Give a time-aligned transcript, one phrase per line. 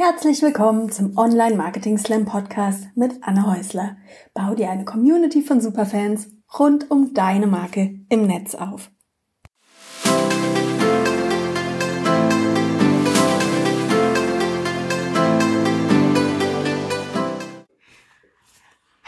[0.00, 3.96] Herzlich willkommen zum Online Marketing Slam Podcast mit Anne Häusler.
[4.32, 8.92] Bau dir eine Community von Superfans rund um deine Marke im Netz auf.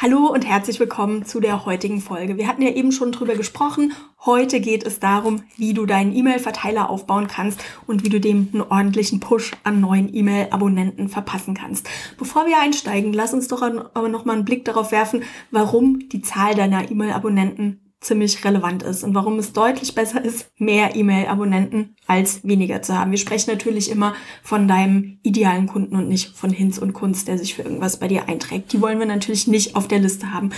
[0.03, 2.39] Hallo und herzlich willkommen zu der heutigen Folge.
[2.39, 3.93] Wir hatten ja eben schon drüber gesprochen.
[4.25, 8.62] Heute geht es darum, wie du deinen E-Mail-Verteiler aufbauen kannst und wie du dem einen
[8.62, 11.87] ordentlichen Push an neuen E-Mail-Abonnenten verpassen kannst.
[12.16, 16.23] Bevor wir einsteigen, lass uns doch aber noch mal einen Blick darauf werfen, warum die
[16.23, 22.43] Zahl deiner E-Mail-Abonnenten ziemlich relevant ist und warum es deutlich besser ist, mehr E-Mail-Abonnenten als
[22.43, 23.11] weniger zu haben.
[23.11, 27.37] Wir sprechen natürlich immer von deinem idealen Kunden und nicht von Hinz und Kunst, der
[27.37, 28.73] sich für irgendwas bei dir einträgt.
[28.73, 30.49] Die wollen wir natürlich nicht auf der Liste haben.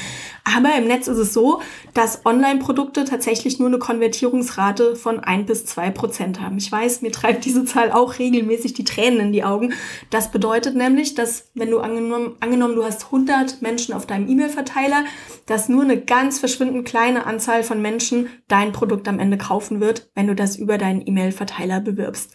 [0.44, 1.60] Aber im Netz ist es so,
[1.94, 6.58] dass Online-Produkte tatsächlich nur eine Konvertierungsrate von ein bis zwei Prozent haben.
[6.58, 9.72] Ich weiß, mir treibt diese Zahl auch regelmäßig die Tränen in die Augen.
[10.10, 15.04] Das bedeutet nämlich, dass wenn du angenommen, angenommen du hast 100 Menschen auf deinem E-Mail-Verteiler,
[15.46, 20.10] dass nur eine ganz verschwindend kleine Anzahl von Menschen dein Produkt am Ende kaufen wird,
[20.14, 22.32] wenn du das über deinen E-Mail-Verteiler bewirbst.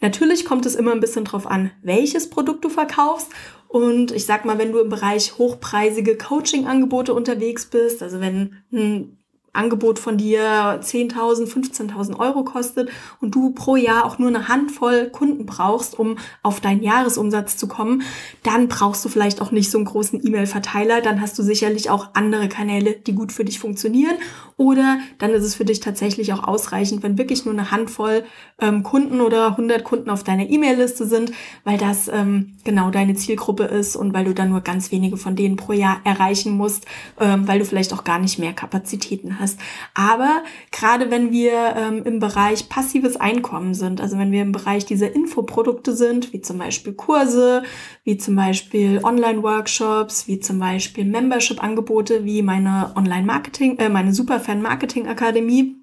[0.00, 3.30] Natürlich kommt es immer ein bisschen drauf an, welches Produkt du verkaufst.
[3.68, 9.18] Und ich sag mal, wenn du im Bereich hochpreisige Coaching-Angebote unterwegs bist, also wenn ein
[9.56, 12.90] Angebot von dir 10.000, 15.000 Euro kostet
[13.20, 17.66] und du pro Jahr auch nur eine Handvoll Kunden brauchst, um auf deinen Jahresumsatz zu
[17.66, 18.02] kommen,
[18.42, 21.00] dann brauchst du vielleicht auch nicht so einen großen E-Mail-Verteiler.
[21.00, 24.16] Dann hast du sicherlich auch andere Kanäle, die gut für dich funktionieren.
[24.58, 28.24] Oder dann ist es für dich tatsächlich auch ausreichend, wenn wirklich nur eine Handvoll
[28.58, 31.32] ähm, Kunden oder 100 Kunden auf deiner E-Mail-Liste sind,
[31.64, 35.36] weil das ähm, genau deine Zielgruppe ist und weil du dann nur ganz wenige von
[35.36, 36.86] denen pro Jahr erreichen musst,
[37.20, 39.58] ähm, weil du vielleicht auch gar nicht mehr Kapazitäten hast hast.
[39.94, 44.84] Aber gerade wenn wir ähm, im Bereich passives Einkommen sind, also wenn wir im Bereich
[44.84, 47.62] dieser Infoprodukte sind, wie zum Beispiel Kurse,
[48.04, 55.76] wie zum Beispiel Online-Workshops, wie zum Beispiel Membership-Angebote, wie meine Online-Marketing, äh, meine Superfan-Marketing-Akademie,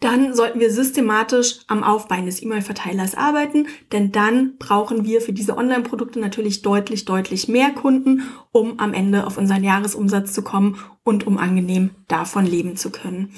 [0.00, 5.56] dann sollten wir systematisch am Aufbau eines E-Mail-Verteilers arbeiten, denn dann brauchen wir für diese
[5.56, 11.26] Online-Produkte natürlich deutlich, deutlich mehr Kunden, um am Ende auf unseren Jahresumsatz zu kommen und
[11.26, 13.32] um angenehm davon leben zu können.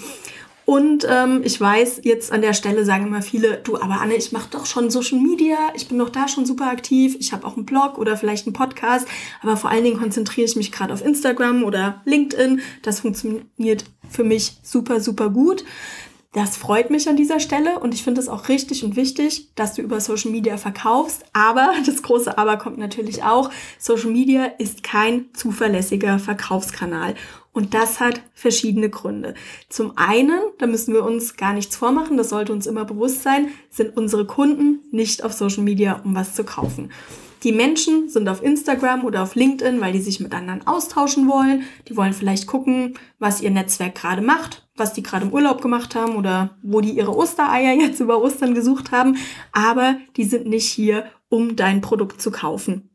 [0.64, 4.30] Und ähm, ich weiß, jetzt an der Stelle sagen immer viele, du, aber Anne, ich
[4.30, 7.56] mache doch schon Social Media, ich bin doch da schon super aktiv, ich habe auch
[7.56, 9.08] einen Blog oder vielleicht einen Podcast,
[9.42, 12.60] aber vor allen Dingen konzentriere ich mich gerade auf Instagram oder LinkedIn.
[12.82, 15.64] Das funktioniert für mich super, super gut.
[16.32, 19.75] Das freut mich an dieser Stelle und ich finde es auch richtig und wichtig, dass
[19.75, 21.26] du über Social Media verkaufst.
[21.34, 23.50] Aber das große Aber kommt natürlich auch.
[23.78, 27.15] Social Media ist kein zuverlässiger Verkaufskanal.
[27.53, 29.34] Und das hat verschiedene Gründe.
[29.69, 33.48] Zum einen, da müssen wir uns gar nichts vormachen, das sollte uns immer bewusst sein,
[33.69, 36.91] sind unsere Kunden nicht auf Social Media, um was zu kaufen.
[37.42, 41.65] Die Menschen sind auf Instagram oder auf LinkedIn, weil die sich mit anderen austauschen wollen.
[41.88, 45.94] Die wollen vielleicht gucken, was ihr Netzwerk gerade macht, was die gerade im Urlaub gemacht
[45.94, 49.16] haben oder wo die ihre Ostereier jetzt über Ostern gesucht haben.
[49.53, 52.91] Aber die sind nicht hier, um dein Produkt zu kaufen.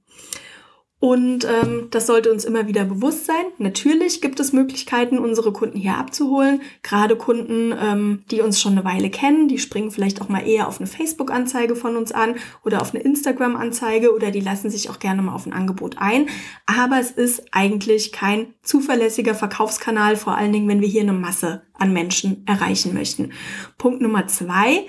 [1.00, 3.46] Und ähm, das sollte uns immer wieder bewusst sein.
[3.60, 6.62] Natürlich gibt es Möglichkeiten, unsere Kunden hier abzuholen.
[6.82, 10.68] Gerade Kunden, ähm, die uns schon eine Weile kennen, die springen vielleicht auch mal eher
[10.68, 12.36] auf eine Facebook-Anzeige von uns an
[12.66, 16.30] oder auf eine Instagram-Anzeige oder die lassen sich auch gerne mal auf ein Angebot ein.
[16.66, 21.62] Aber es ist eigentlich kein zuverlässiger Verkaufskanal, vor allen Dingen, wenn wir hier eine Masse
[21.74, 23.34] an Menschen erreichen möchten.
[23.78, 24.88] Punkt Nummer zwei.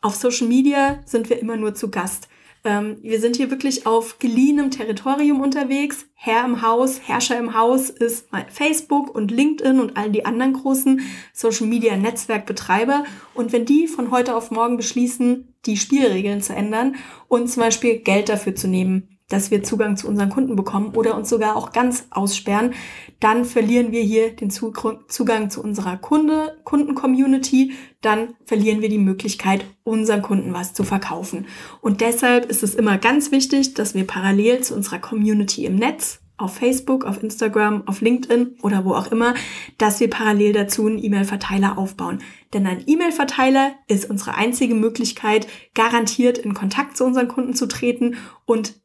[0.00, 2.28] Auf Social Media sind wir immer nur zu Gast.
[2.62, 6.06] Ähm, wir sind hier wirklich auf geliehenem Territorium unterwegs.
[6.14, 11.00] Herr im Haus, Herrscher im Haus ist Facebook und LinkedIn und all die anderen großen
[11.32, 13.04] Social Media Netzwerkbetreiber.
[13.34, 16.96] Und wenn die von heute auf morgen beschließen, die Spielregeln zu ändern
[17.28, 21.16] und zum Beispiel Geld dafür zu nehmen, dass wir Zugang zu unseren Kunden bekommen oder
[21.16, 22.74] uns sogar auch ganz aussperren,
[23.20, 29.64] dann verlieren wir hier den Zugang zu unserer Kunde, Kunden-Community, dann verlieren wir die Möglichkeit,
[29.84, 31.46] unseren Kunden was zu verkaufen.
[31.80, 36.20] Und deshalb ist es immer ganz wichtig, dass wir parallel zu unserer Community im Netz,
[36.40, 39.34] auf Facebook, auf Instagram, auf LinkedIn oder wo auch immer,
[39.76, 42.22] dass wir parallel dazu einen E-Mail-Verteiler aufbauen.
[42.54, 48.16] Denn ein E-Mail-Verteiler ist unsere einzige Möglichkeit, garantiert in Kontakt zu unseren Kunden zu treten
[48.46, 48.80] und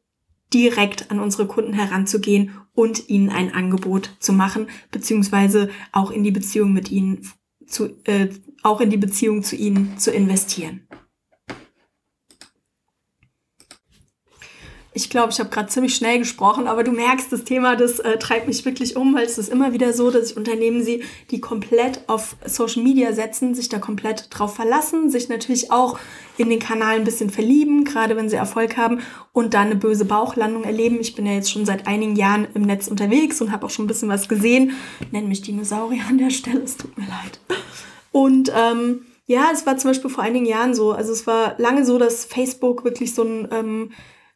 [0.52, 6.30] direkt an unsere Kunden heranzugehen und ihnen ein Angebot zu machen, beziehungsweise auch in die
[6.30, 7.28] Beziehung mit ihnen
[7.66, 8.28] zu, äh,
[8.62, 10.86] auch in die Beziehung zu ihnen zu investieren.
[14.96, 18.16] Ich glaube, ich habe gerade ziemlich schnell gesprochen, aber du merkst, das Thema, das äh,
[18.16, 21.00] treibt mich wirklich um, weil es ist immer wieder so, dass ich Unternehmen sehe,
[21.30, 25.98] die komplett auf Social Media setzen, sich da komplett drauf verlassen, sich natürlich auch
[26.38, 29.00] in den Kanal ein bisschen verlieben, gerade wenn sie Erfolg haben
[29.34, 30.96] und dann eine böse Bauchlandung erleben.
[30.98, 33.84] Ich bin ja jetzt schon seit einigen Jahren im Netz unterwegs und habe auch schon
[33.84, 34.72] ein bisschen was gesehen.
[35.12, 37.38] Nenn mich Dinosaurier an der Stelle, es tut mir leid.
[38.12, 40.92] Und ähm, ja, es war zum Beispiel vor einigen Jahren so.
[40.92, 43.90] Also es war lange so, dass Facebook wirklich so ein ähm,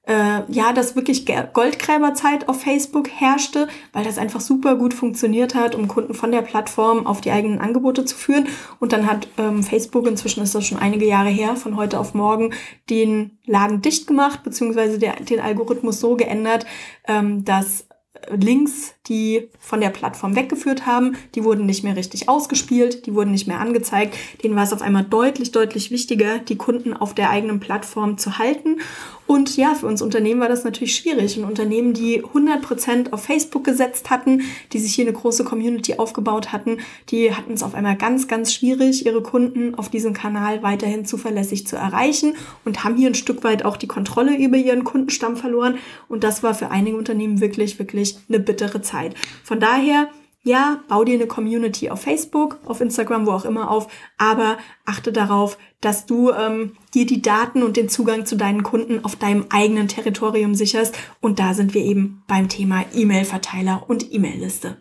[0.07, 5.75] äh, ja, dass wirklich Goldgräberzeit auf Facebook herrschte, weil das einfach super gut funktioniert hat,
[5.75, 8.49] um Kunden von der Plattform auf die eigenen Angebote zu führen.
[8.79, 12.15] Und dann hat ähm, Facebook, inzwischen ist das schon einige Jahre her, von heute auf
[12.15, 12.55] morgen
[12.89, 16.67] den Laden dicht gemacht, beziehungsweise der, den Algorithmus so geändert,
[17.07, 17.87] ähm, dass
[18.29, 23.31] Links, die von der Plattform weggeführt haben, die wurden nicht mehr richtig ausgespielt, die wurden
[23.31, 24.17] nicht mehr angezeigt.
[24.43, 28.39] Denen war es auf einmal deutlich, deutlich wichtiger, die Kunden auf der eigenen Plattform zu
[28.39, 28.81] halten.
[29.31, 31.37] Und ja, für uns Unternehmen war das natürlich schwierig.
[31.37, 34.43] Ein Unternehmen, die 100% auf Facebook gesetzt hatten,
[34.73, 36.79] die sich hier eine große Community aufgebaut hatten,
[37.11, 41.65] die hatten es auf einmal ganz, ganz schwierig, ihre Kunden auf diesem Kanal weiterhin zuverlässig
[41.65, 42.35] zu erreichen
[42.65, 45.79] und haben hier ein Stück weit auch die Kontrolle über ihren Kundenstamm verloren.
[46.09, 49.15] Und das war für einige Unternehmen wirklich, wirklich eine bittere Zeit.
[49.45, 50.09] Von daher
[50.43, 54.57] ja, bau dir eine Community auf Facebook, auf Instagram, wo auch immer auf, aber
[54.87, 59.17] achte darauf, dass du ähm, dir die Daten und den Zugang zu deinen Kunden auf
[59.17, 60.97] deinem eigenen Territorium sicherst.
[61.21, 64.77] Und da sind wir eben beim Thema E-Mail-Verteiler und E-Mail-Liste.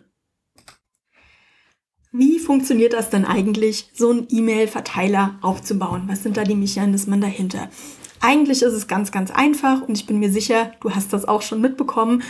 [2.12, 6.04] Wie funktioniert das denn eigentlich, so einen E-Mail-Verteiler aufzubauen?
[6.06, 7.70] Was sind da die Mechanismen dahinter?
[8.20, 11.40] Eigentlich ist es ganz, ganz einfach und ich bin mir sicher, du hast das auch
[11.40, 12.22] schon mitbekommen.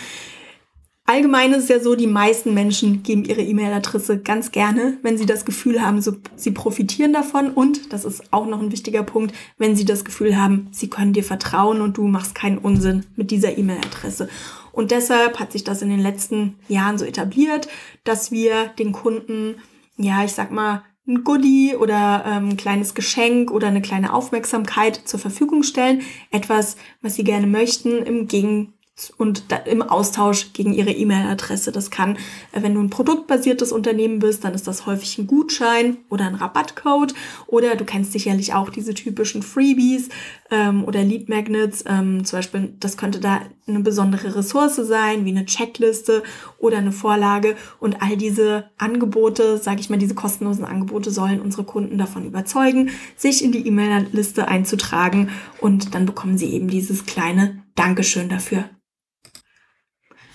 [1.06, 5.26] Allgemein ist es ja so, die meisten Menschen geben ihre E-Mail-Adresse ganz gerne, wenn sie
[5.26, 9.34] das Gefühl haben, so, sie profitieren davon und, das ist auch noch ein wichtiger Punkt,
[9.58, 13.32] wenn sie das Gefühl haben, sie können dir vertrauen und du machst keinen Unsinn mit
[13.32, 14.28] dieser E-Mail-Adresse.
[14.72, 17.66] Und deshalb hat sich das in den letzten Jahren so etabliert,
[18.04, 19.56] dass wir den Kunden,
[19.96, 24.94] ja, ich sag mal, ein Goodie oder ähm, ein kleines Geschenk oder eine kleine Aufmerksamkeit
[25.06, 26.02] zur Verfügung stellen.
[26.30, 28.74] Etwas, was sie gerne möchten, im Gegenteil
[29.16, 31.72] und im Austausch gegen ihre E-Mail-Adresse.
[31.72, 32.16] Das kann,
[32.52, 36.34] äh, wenn du ein produktbasiertes Unternehmen bist, dann ist das häufig ein Gutschein oder ein
[36.34, 37.14] Rabattcode
[37.46, 40.08] oder du kennst sicherlich auch diese typischen Freebies
[40.50, 41.84] ähm, oder Lead Magnets.
[41.86, 46.22] Ähm, zum Beispiel, das könnte da eine besondere Ressource sein, wie eine Checkliste
[46.58, 47.56] oder eine Vorlage.
[47.78, 52.90] Und all diese Angebote, sage ich mal, diese kostenlosen Angebote sollen unsere Kunden davon überzeugen,
[53.16, 55.30] sich in die E-Mail-Liste einzutragen
[55.60, 58.64] und dann bekommen sie eben dieses kleine Dankeschön dafür.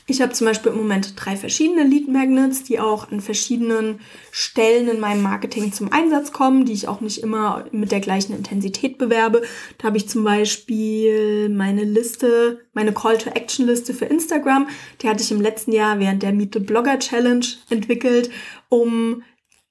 [0.08, 4.00] Ich habe zum Beispiel im Moment drei verschiedene Lead Magnets, die auch an verschiedenen
[4.30, 8.36] Stellen in meinem Marketing zum Einsatz kommen, die ich auch nicht immer mit der gleichen
[8.36, 9.42] Intensität bewerbe.
[9.80, 14.68] Da habe ich zum Beispiel meine Liste, meine Call to Action Liste für Instagram.
[15.02, 18.30] Die hatte ich im letzten Jahr während der Meet the Blogger Challenge entwickelt,
[18.70, 19.24] um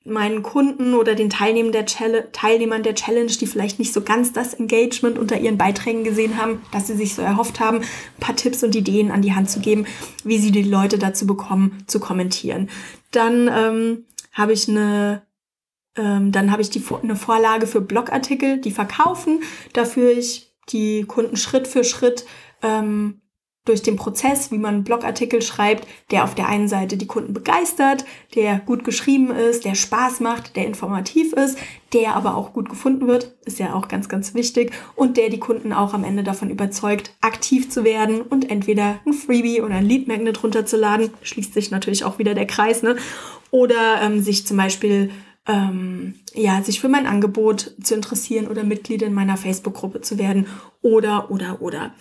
[0.04, 1.86] meinen Kunden oder den Teilnehmern der,
[2.32, 6.60] Teilnehmern der Challenge, die vielleicht nicht so ganz das Engagement unter ihren Beiträgen gesehen haben,
[6.72, 9.60] dass sie sich so erhofft haben, ein paar Tipps und Ideen an die Hand zu
[9.60, 9.86] geben,
[10.22, 12.68] wie sie die Leute dazu bekommen, zu kommentieren.
[13.12, 15.22] Dann ähm, habe ich eine
[15.96, 19.42] ähm, dann habe ich die, eine Vorlage für Blogartikel, die verkaufen,
[19.72, 22.24] dafür ich die Kunden Schritt für Schritt
[22.62, 23.20] ähm,
[23.64, 28.04] durch den Prozess, wie man Blogartikel schreibt, der auf der einen Seite die Kunden begeistert,
[28.34, 31.56] der gut geschrieben ist, der Spaß macht, der informativ ist,
[31.94, 35.38] der aber auch gut gefunden wird, ist ja auch ganz, ganz wichtig und der die
[35.38, 39.86] Kunden auch am Ende davon überzeugt, aktiv zu werden und entweder ein Freebie oder ein
[39.86, 42.96] Lead Magnet runterzuladen, schließt sich natürlich auch wieder der Kreis, ne?
[43.50, 45.10] Oder ähm, sich zum Beispiel
[45.46, 50.46] ähm, ja, sich für mein Angebot zu interessieren oder Mitglied in meiner Facebook-Gruppe zu werden
[50.82, 51.92] oder, oder, oder.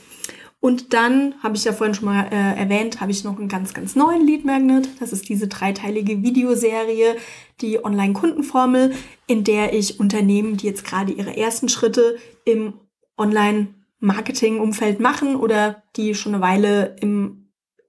[0.63, 3.73] Und dann, habe ich ja vorhin schon mal äh, erwähnt, habe ich noch einen ganz,
[3.73, 4.87] ganz neuen Lead Magnet.
[5.01, 7.17] Das ist diese dreiteilige Videoserie,
[7.59, 8.93] die Online-Kundenformel,
[9.27, 12.15] in der ich Unternehmen, die jetzt gerade ihre ersten Schritte
[12.45, 12.75] im
[13.17, 17.42] Online-Marketing-Umfeld machen oder die schon eine Weile im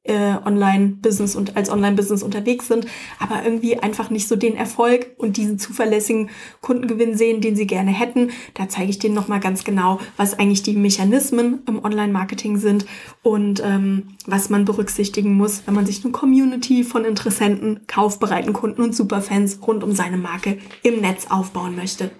[0.04, 2.86] äh, Online-Business und als Online-Business unterwegs sind,
[3.18, 6.30] aber irgendwie einfach nicht so den Erfolg und diesen zuverlässigen
[6.60, 8.30] Kundengewinn sehen, den sie gerne hätten.
[8.54, 12.86] Da zeige ich denen nochmal ganz genau, was eigentlich die Mechanismen im Online-Marketing sind
[13.22, 18.82] und ähm, was man berücksichtigen muss, wenn man sich eine Community von Interessenten, kaufbereiten Kunden
[18.82, 22.10] und Superfans rund um seine Marke im Netz aufbauen möchte.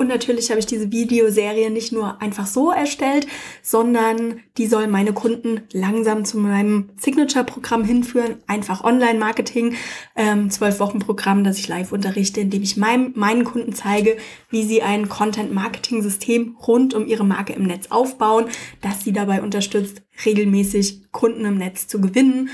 [0.00, 3.26] Und natürlich habe ich diese Videoserie nicht nur einfach so erstellt,
[3.60, 8.36] sondern die soll meine Kunden langsam zu meinem Signature-Programm hinführen.
[8.46, 9.74] Einfach Online-Marketing,
[10.16, 14.16] ähm, zwölf Wochen Programm, das ich live unterrichte, indem ich meinem, meinen Kunden zeige,
[14.48, 18.46] wie sie ein Content-Marketing-System rund um ihre Marke im Netz aufbauen,
[18.80, 22.48] das sie dabei unterstützt, regelmäßig Kunden im Netz zu gewinnen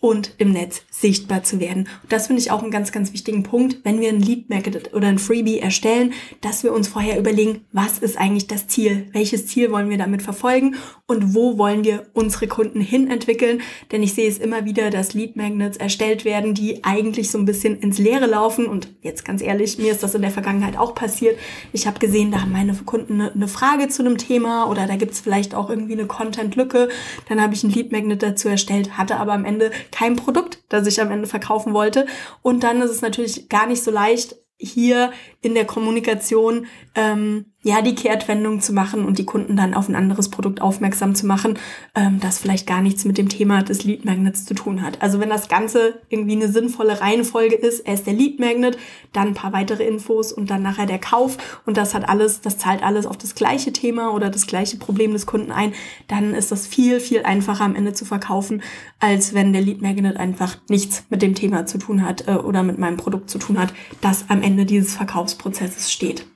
[0.00, 1.86] und im Netz sichtbar zu werden.
[2.02, 4.94] Und das finde ich auch einen ganz, ganz wichtigen Punkt, wenn wir ein Lead Magnet
[4.94, 9.08] oder ein Freebie erstellen, dass wir uns vorher überlegen, was ist eigentlich das Ziel?
[9.12, 10.76] Welches Ziel wollen wir damit verfolgen?
[11.06, 13.60] Und wo wollen wir unsere Kunden hin entwickeln?
[13.92, 17.44] Denn ich sehe es immer wieder, dass Lead Magnets erstellt werden, die eigentlich so ein
[17.44, 18.66] bisschen ins Leere laufen.
[18.66, 21.38] Und jetzt ganz ehrlich, mir ist das in der Vergangenheit auch passiert.
[21.72, 25.12] Ich habe gesehen, da haben meine Kunden eine, Frage zu einem Thema oder da gibt
[25.12, 26.88] es vielleicht auch irgendwie eine Content-Lücke.
[27.28, 30.86] Dann habe ich ein Lead Magnet dazu erstellt, hatte aber am Ende kein Produkt, das
[30.86, 32.06] ich am Ende verkaufen wollte.
[32.42, 37.82] Und dann ist es natürlich gar nicht so leicht, hier in der Kommunikation ähm, ja
[37.82, 41.58] die Kehrtwendung zu machen und die Kunden dann auf ein anderes Produkt aufmerksam zu machen,
[41.94, 45.02] ähm, das vielleicht gar nichts mit dem Thema des Lead Magnets zu tun hat.
[45.02, 48.78] Also wenn das Ganze irgendwie eine sinnvolle Reihenfolge ist, erst der Lead Magnet,
[49.12, 51.36] dann ein paar weitere Infos und dann nachher der Kauf
[51.66, 55.12] und das hat alles, das zahlt alles auf das gleiche Thema oder das gleiche Problem
[55.12, 55.74] des Kunden ein,
[56.08, 58.62] dann ist das viel, viel einfacher am Ende zu verkaufen,
[59.00, 62.62] als wenn der Lead Magnet einfach nichts mit dem Thema zu tun hat äh, oder
[62.62, 66.29] mit meinem Produkt zu tun hat, das am Ende dieses Verkaufsprozesses steht.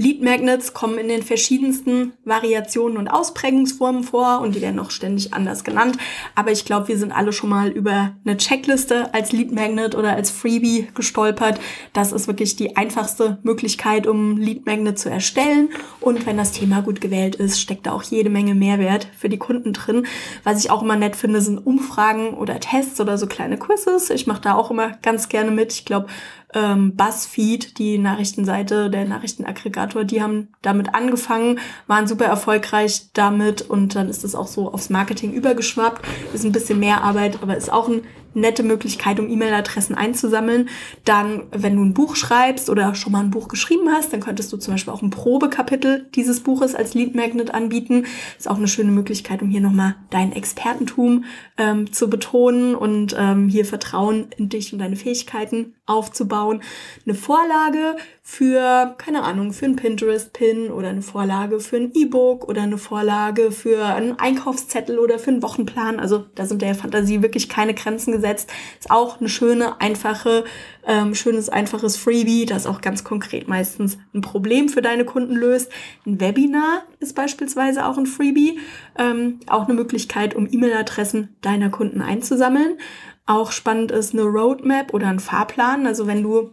[0.00, 5.34] Lead Magnets kommen in den verschiedensten Variationen und Ausprägungsformen vor und die werden auch ständig
[5.34, 5.98] anders genannt.
[6.36, 10.12] Aber ich glaube, wir sind alle schon mal über eine Checkliste als Lead Magnet oder
[10.12, 11.58] als Freebie gestolpert.
[11.94, 15.70] Das ist wirklich die einfachste Möglichkeit, um Lead Magnet zu erstellen.
[16.00, 19.38] Und wenn das Thema gut gewählt ist, steckt da auch jede Menge Mehrwert für die
[19.38, 20.06] Kunden drin.
[20.44, 24.10] Was ich auch immer nett finde, sind Umfragen oder Tests oder so kleine Quizzes.
[24.10, 25.72] Ich mache da auch immer ganz gerne mit.
[25.72, 26.06] Ich glaube,
[26.54, 33.94] ähm, BuzzFeed, die Nachrichtenseite, der Nachrichtenaggregator, die haben damit angefangen, waren super erfolgreich damit und
[33.94, 36.06] dann ist es auch so aufs Marketing übergeschwappt.
[36.32, 38.02] Ist ein bisschen mehr Arbeit, aber ist auch ein
[38.34, 40.68] nette Möglichkeit, um E-Mail-Adressen einzusammeln.
[41.04, 44.52] Dann, wenn du ein Buch schreibst oder schon mal ein Buch geschrieben hast, dann könntest
[44.52, 48.06] du zum Beispiel auch ein Probekapitel dieses Buches als Lead Magnet anbieten.
[48.38, 51.24] Ist auch eine schöne Möglichkeit, um hier nochmal dein Expertentum
[51.56, 56.62] ähm, zu betonen und ähm, hier Vertrauen in dich und deine Fähigkeiten aufzubauen.
[57.06, 57.96] Eine Vorlage
[58.30, 63.50] für, keine Ahnung, für ein Pinterest-Pin oder eine Vorlage für ein E-Book oder eine Vorlage
[63.50, 65.98] für einen Einkaufszettel oder für einen Wochenplan.
[65.98, 68.50] Also da sind der Fantasie wirklich keine Grenzen gesetzt.
[68.78, 70.44] Ist auch eine schöne, einfache,
[70.86, 75.72] ähm, schönes, einfaches Freebie, das auch ganz konkret meistens ein Problem für deine Kunden löst.
[76.06, 78.60] Ein Webinar ist beispielsweise auch ein Freebie.
[78.98, 82.76] Ähm, auch eine Möglichkeit, um E-Mail-Adressen deiner Kunden einzusammeln.
[83.24, 85.86] Auch spannend ist eine Roadmap oder ein Fahrplan.
[85.86, 86.52] Also wenn du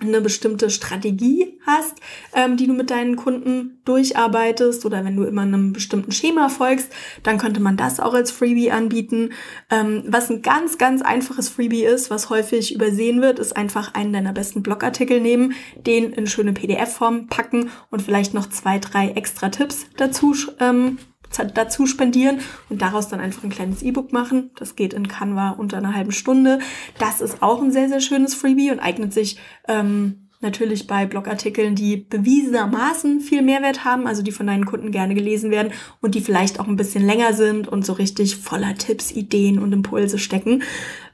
[0.00, 1.96] eine bestimmte Strategie hast,
[2.34, 6.92] ähm, die du mit deinen Kunden durcharbeitest oder wenn du immer einem bestimmten Schema folgst,
[7.22, 9.30] dann könnte man das auch als Freebie anbieten.
[9.70, 14.12] Ähm, was ein ganz, ganz einfaches Freebie ist, was häufig übersehen wird, ist einfach einen
[14.12, 19.48] deiner besten Blogartikel nehmen, den in schöne PDF-Form packen und vielleicht noch zwei, drei extra
[19.48, 20.98] Tipps dazu ähm,
[21.44, 24.50] dazu spendieren und daraus dann einfach ein kleines E-Book machen.
[24.56, 26.58] Das geht in Canva unter einer halben Stunde.
[26.98, 29.38] Das ist auch ein sehr, sehr schönes Freebie und eignet sich
[29.68, 35.14] ähm, natürlich bei Blogartikeln, die bewiesenermaßen viel Mehrwert haben, also die von deinen Kunden gerne
[35.14, 39.10] gelesen werden und die vielleicht auch ein bisschen länger sind und so richtig voller Tipps,
[39.10, 40.62] Ideen und Impulse stecken.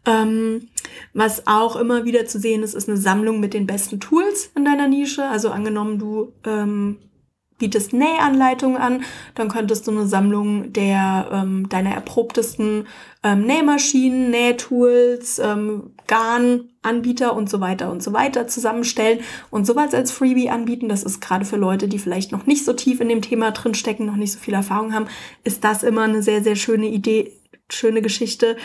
[0.05, 0.69] Ähm,
[1.15, 4.65] was auch immer wieder zu sehen ist, ist eine Sammlung mit den besten Tools in
[4.65, 5.25] deiner Nische.
[5.25, 6.99] Also angenommen, du ähm,
[7.63, 9.05] bietest Nähanleitungen an,
[9.37, 12.89] dann könntest du eine Sammlung der ähm, deiner erprobtesten
[13.23, 20.11] ähm, Nähmaschinen, Nähtools, ähm, Garnanbieter und so weiter und so weiter zusammenstellen und sowas als
[20.11, 20.89] Freebie anbieten.
[20.89, 24.07] Das ist gerade für Leute, die vielleicht noch nicht so tief in dem Thema drinstecken,
[24.07, 25.07] noch nicht so viel Erfahrung haben,
[25.45, 27.31] ist das immer eine sehr, sehr schöne Idee,
[27.71, 28.57] schöne Geschichte.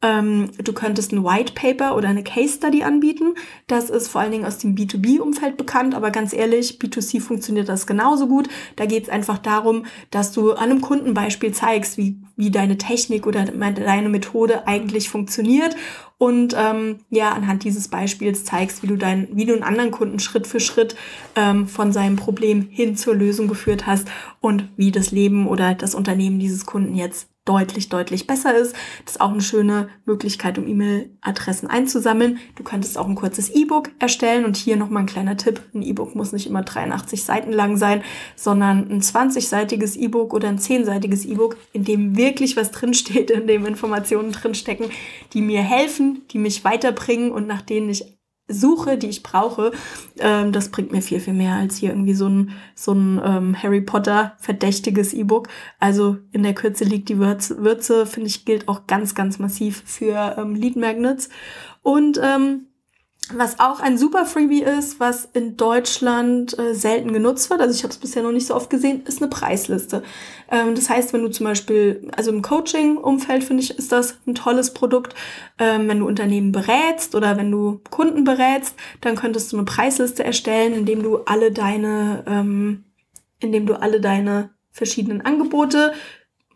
[0.00, 3.34] Ähm, du könntest ein White Paper oder eine Case Study anbieten.
[3.66, 7.86] Das ist vor allen Dingen aus dem B2B-Umfeld bekannt, aber ganz ehrlich, B2C funktioniert das
[7.86, 8.48] genauso gut.
[8.76, 13.26] Da geht es einfach darum, dass du an einem Kundenbeispiel zeigst, wie, wie deine Technik
[13.26, 15.74] oder deine Methode eigentlich funktioniert
[16.16, 20.20] und ähm, ja anhand dieses Beispiels zeigst, wie du dein, wie du einen anderen Kunden
[20.20, 20.94] Schritt für Schritt
[21.34, 24.08] ähm, von seinem Problem hin zur Lösung geführt hast
[24.40, 28.74] und wie das Leben oder das Unternehmen dieses Kunden jetzt deutlich, deutlich besser ist.
[29.04, 32.38] Das ist auch eine schöne Möglichkeit, um E-Mail-Adressen einzusammeln.
[32.56, 35.62] Du könntest auch ein kurzes E-Book erstellen und hier nochmal ein kleiner Tipp.
[35.74, 38.02] Ein E-Book muss nicht immer 83 Seiten lang sein,
[38.36, 43.64] sondern ein 20-seitiges E-Book oder ein 10-seitiges E-Book, in dem wirklich was drinsteht, in dem
[43.64, 44.90] Informationen drinstecken,
[45.32, 48.17] die mir helfen, die mich weiterbringen und nach denen ich
[48.48, 49.72] suche, die ich brauche,
[50.18, 53.62] ähm, das bringt mir viel, viel mehr als hier irgendwie so ein, so ein ähm,
[53.62, 55.48] Harry Potter verdächtiges E-Book.
[55.78, 59.82] Also in der Kürze liegt die Würze, Würze finde ich, gilt auch ganz, ganz massiv
[59.84, 61.28] für ähm, Lead Magnets.
[61.82, 62.67] Und ähm,
[63.34, 67.82] was auch ein super Freebie ist, was in Deutschland äh, selten genutzt wird, also ich
[67.82, 70.02] habe es bisher noch nicht so oft gesehen, ist eine Preisliste.
[70.50, 74.34] Ähm, das heißt, wenn du zum Beispiel, also im Coaching-Umfeld finde ich, ist das ein
[74.34, 75.14] tolles Produkt.
[75.58, 80.24] Ähm, wenn du Unternehmen berätst oder wenn du Kunden berätst, dann könntest du eine Preisliste
[80.24, 82.84] erstellen, indem du alle deine, ähm,
[83.40, 85.92] indem du alle deine verschiedenen Angebote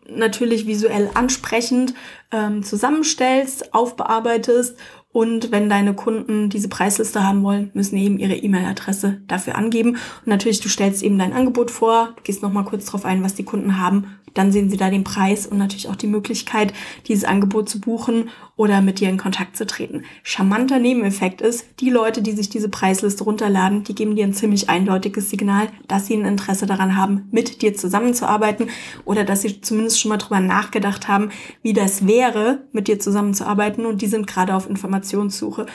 [0.09, 1.95] natürlich visuell ansprechend
[2.33, 4.77] ähm, zusammenstellst, aufbearbeitest
[5.13, 9.91] und wenn deine Kunden diese Preisliste haben wollen, müssen eben ihre E-Mail-Adresse dafür angeben.
[9.91, 13.45] Und natürlich, du stellst eben dein Angebot vor, gehst nochmal kurz drauf ein, was die
[13.45, 16.73] Kunden haben dann sehen Sie da den Preis und natürlich auch die Möglichkeit,
[17.09, 20.05] dieses Angebot zu buchen oder mit dir in Kontakt zu treten.
[20.23, 24.69] Charmanter Nebeneffekt ist, die Leute, die sich diese Preisliste runterladen, die geben dir ein ziemlich
[24.69, 28.69] eindeutiges Signal, dass sie ein Interesse daran haben, mit dir zusammenzuarbeiten
[29.05, 31.31] oder dass sie zumindest schon mal drüber nachgedacht haben,
[31.63, 35.67] wie das wäre, mit dir zusammenzuarbeiten und die sind gerade auf Informationssuche.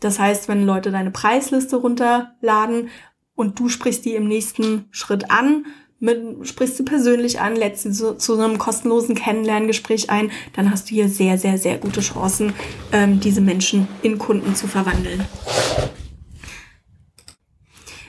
[0.00, 2.88] Das heißt, wenn Leute deine Preisliste runterladen
[3.36, 5.66] und du sprichst die im nächsten Schritt an,
[6.00, 10.90] mit, sprichst du persönlich an, lädst sie zu, zu einem kostenlosen Kennenlerngespräch ein, dann hast
[10.90, 12.52] du hier sehr, sehr, sehr gute Chancen,
[12.92, 15.24] ähm, diese Menschen in Kunden zu verwandeln.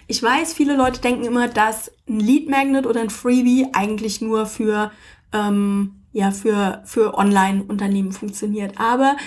[0.07, 4.45] Ich weiß, viele Leute denken immer, dass ein Lead Magnet oder ein Freebie eigentlich nur
[4.45, 4.91] für,
[5.33, 8.73] ähm, ja, für, für Online-Unternehmen funktioniert.
[8.77, 9.17] Aber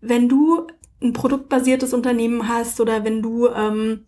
[0.00, 0.66] wenn du
[1.00, 4.06] ein produktbasiertes Unternehmen hast oder wenn du ähm,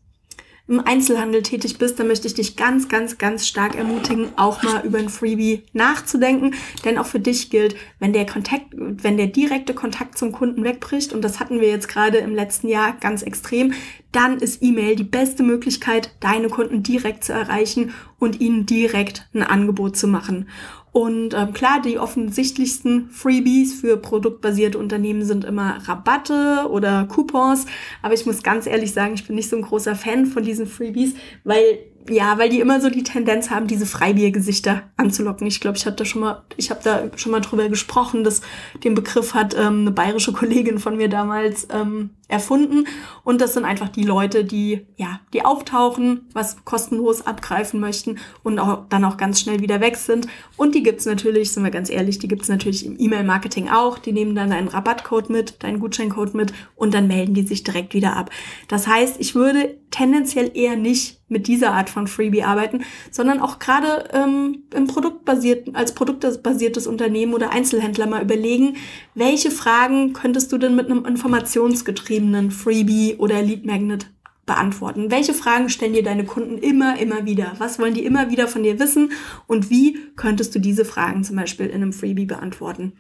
[0.68, 4.84] im Einzelhandel tätig bist, dann möchte ich dich ganz, ganz, ganz stark ermutigen, auch mal
[4.84, 6.54] über ein Freebie nachzudenken.
[6.84, 11.12] Denn auch für dich gilt, wenn der Kontakt, wenn der direkte Kontakt zum Kunden wegbricht,
[11.12, 13.74] und das hatten wir jetzt gerade im letzten Jahr ganz extrem,
[14.10, 19.42] dann ist E-Mail die beste Möglichkeit, deine Kunden direkt zu erreichen und ihnen direkt ein
[19.42, 20.48] Angebot zu machen.
[20.96, 27.66] Und ähm, klar, die offensichtlichsten Freebies für produktbasierte Unternehmen sind immer Rabatte oder Coupons.
[28.00, 30.66] Aber ich muss ganz ehrlich sagen, ich bin nicht so ein großer Fan von diesen
[30.66, 35.46] Freebies, weil ja, weil die immer so die Tendenz haben, diese Freibiergesichter anzulocken.
[35.46, 38.40] Ich glaube, ich hatte da schon mal, ich habe da schon mal drüber gesprochen, dass
[38.84, 42.86] den Begriff hat ähm, eine bayerische Kollegin von mir damals ähm, erfunden.
[43.22, 48.58] Und das sind einfach die Leute, die ja, die auftauchen, was kostenlos abgreifen möchten und
[48.58, 50.26] auch dann auch ganz schnell wieder weg sind.
[50.56, 53.98] Und die gibt's natürlich, sind wir ganz ehrlich, die gibt's natürlich im E-Mail-Marketing auch.
[53.98, 57.94] Die nehmen dann deinen Rabattcode mit, deinen Gutscheincode mit und dann melden die sich direkt
[57.94, 58.30] wieder ab.
[58.68, 63.58] Das heißt, ich würde tendenziell eher nicht mit dieser Art von Freebie arbeiten, sondern auch
[63.58, 68.76] gerade ähm, im produktbasierten, als produktbasiertes Unternehmen oder Einzelhändler mal überlegen,
[69.14, 74.10] welche Fragen könntest du denn mit einem informationsgetriebenen Freebie oder Lead Magnet
[74.46, 75.10] beantworten?
[75.10, 77.54] Welche Fragen stellen dir deine Kunden immer, immer wieder?
[77.58, 79.10] Was wollen die immer wieder von dir wissen?
[79.48, 82.92] Und wie könntest du diese Fragen zum Beispiel in einem Freebie beantworten?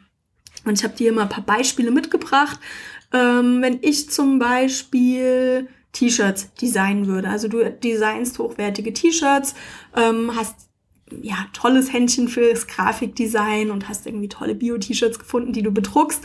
[0.64, 2.58] Und ich habe dir immer ein paar Beispiele mitgebracht.
[3.12, 7.28] Ähm, wenn ich zum Beispiel T-Shirts designen würde.
[7.28, 9.54] Also du designst hochwertige T-Shirts,
[9.96, 10.68] ähm, hast
[11.22, 16.22] ja tolles Händchen fürs Grafikdesign und hast irgendwie tolle Bio-T-Shirts gefunden, die du bedruckst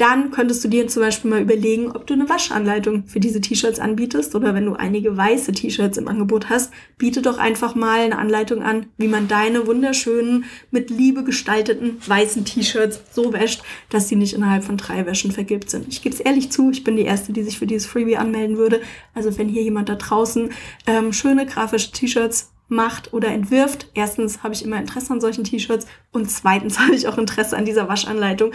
[0.00, 3.78] dann könntest du dir zum Beispiel mal überlegen, ob du eine Waschanleitung für diese T-Shirts
[3.78, 8.16] anbietest oder wenn du einige weiße T-Shirts im Angebot hast, biete doch einfach mal eine
[8.16, 14.16] Anleitung an, wie man deine wunderschönen, mit Liebe gestalteten weißen T-Shirts so wäscht, dass sie
[14.16, 15.86] nicht innerhalb von drei Wäschen vergilbt sind.
[15.88, 18.56] Ich gebe es ehrlich zu, ich bin die Erste, die sich für dieses Freebie anmelden
[18.56, 18.80] würde.
[19.12, 20.50] Also wenn hier jemand da draußen
[20.86, 23.90] ähm, schöne grafische T-Shirts macht oder entwirft.
[23.94, 27.66] Erstens habe ich immer Interesse an solchen T-Shirts und zweitens habe ich auch Interesse an
[27.66, 28.52] dieser Waschanleitung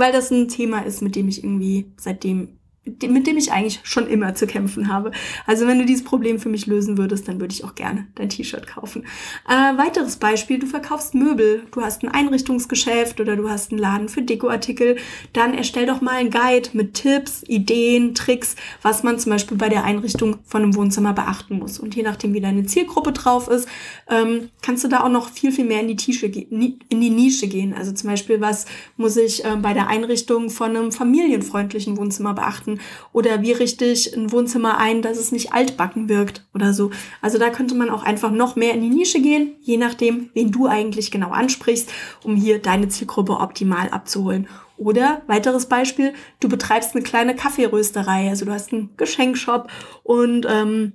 [0.00, 4.06] weil das ein Thema ist, mit dem ich irgendwie seitdem mit dem ich eigentlich schon
[4.08, 5.10] immer zu kämpfen habe.
[5.46, 8.28] Also wenn du dieses Problem für mich lösen würdest, dann würde ich auch gerne dein
[8.28, 9.04] T-Shirt kaufen.
[9.48, 14.08] Äh, weiteres Beispiel, du verkaufst Möbel, du hast ein Einrichtungsgeschäft oder du hast einen Laden
[14.08, 14.96] für Dekoartikel,
[15.32, 19.70] dann erstell doch mal einen Guide mit Tipps, Ideen, Tricks, was man zum Beispiel bei
[19.70, 21.78] der Einrichtung von einem Wohnzimmer beachten muss.
[21.78, 23.66] Und je nachdem, wie deine Zielgruppe drauf ist,
[24.10, 27.48] ähm, kannst du da auch noch viel, viel mehr in die, Tische in die Nische
[27.48, 27.72] gehen.
[27.72, 28.66] Also zum Beispiel, was
[28.98, 32.73] muss ich äh, bei der Einrichtung von einem familienfreundlichen Wohnzimmer beachten?
[33.12, 36.90] Oder wie richte ich ein Wohnzimmer ein, dass es nicht altbacken wirkt oder so.
[37.20, 40.50] Also da könnte man auch einfach noch mehr in die Nische gehen, je nachdem, wen
[40.50, 41.90] du eigentlich genau ansprichst,
[42.22, 44.48] um hier deine Zielgruppe optimal abzuholen.
[44.76, 49.68] Oder weiteres Beispiel, du betreibst eine kleine Kaffeerösterei, also du hast einen Geschenkshop
[50.02, 50.94] und ähm,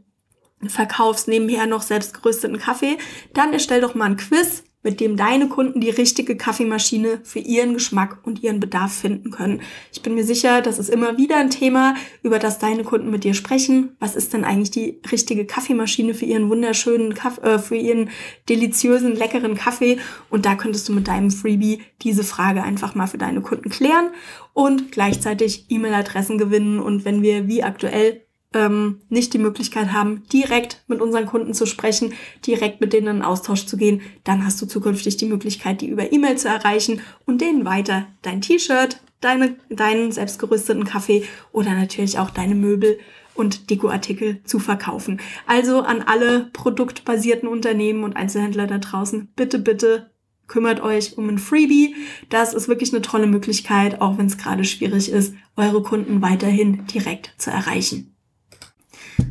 [0.68, 2.98] verkaufst nebenher noch selbst gerösteten Kaffee,
[3.34, 7.74] dann erstell doch mal ein Quiz mit dem deine Kunden die richtige Kaffeemaschine für ihren
[7.74, 9.62] Geschmack und ihren Bedarf finden können.
[9.92, 13.26] Ich bin mir sicher, das ist immer wieder ein Thema, über das deine Kunden mit
[13.26, 13.96] dir sprechen.
[14.00, 18.10] Was ist denn eigentlich die richtige Kaffeemaschine für ihren wunderschönen Kaffee, äh, für ihren
[18.48, 20.00] deliziösen, leckeren Kaffee?
[20.30, 24.12] Und da könntest du mit deinem Freebie diese Frage einfach mal für deine Kunden klären
[24.54, 26.80] und gleichzeitig E-Mail-Adressen gewinnen.
[26.80, 31.66] Und wenn wir wie aktuell ähm, nicht die Möglichkeit haben, direkt mit unseren Kunden zu
[31.66, 32.14] sprechen,
[32.46, 36.12] direkt mit denen in Austausch zu gehen, dann hast du zukünftig die Möglichkeit, die über
[36.12, 42.32] E-Mail zu erreichen und denen weiter dein T-Shirt, deine, deinen selbstgerüsteten Kaffee oder natürlich auch
[42.32, 43.00] deine Möbel
[43.36, 45.20] und Dekoartikel zu verkaufen.
[45.46, 50.12] Also an alle produktbasierten Unternehmen und Einzelhändler da draußen, bitte, bitte
[50.48, 51.96] kümmert euch um ein Freebie.
[52.30, 56.86] Das ist wirklich eine tolle Möglichkeit, auch wenn es gerade schwierig ist, eure Kunden weiterhin
[56.88, 58.09] direkt zu erreichen.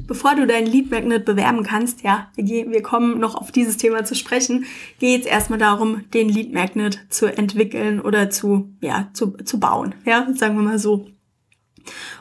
[0.06, 4.14] Bevor du dein Lead Magnet bewerben kannst, ja, wir, kommen noch auf dieses Thema zu
[4.14, 4.64] sprechen,
[4.98, 9.94] geht es erstmal darum, den Lead Magnet zu entwickeln oder zu, ja, zu, zu bauen,
[10.04, 11.06] ja, sagen wir mal so.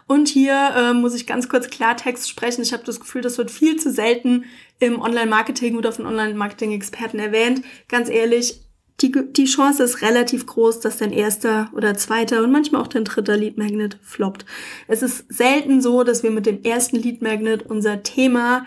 [0.07, 2.61] Und hier äh, muss ich ganz kurz Klartext sprechen.
[2.61, 4.45] Ich habe das Gefühl, das wird viel zu selten
[4.79, 7.63] im Online-Marketing oder von Online-Marketing-Experten erwähnt.
[7.89, 8.61] Ganz ehrlich,
[9.01, 13.03] die, die Chance ist relativ groß, dass dein erster oder zweiter und manchmal auch dein
[13.03, 14.45] dritter Lead Magnet floppt.
[14.87, 18.65] Es ist selten so, dass wir mit dem ersten Lead Magnet unser Thema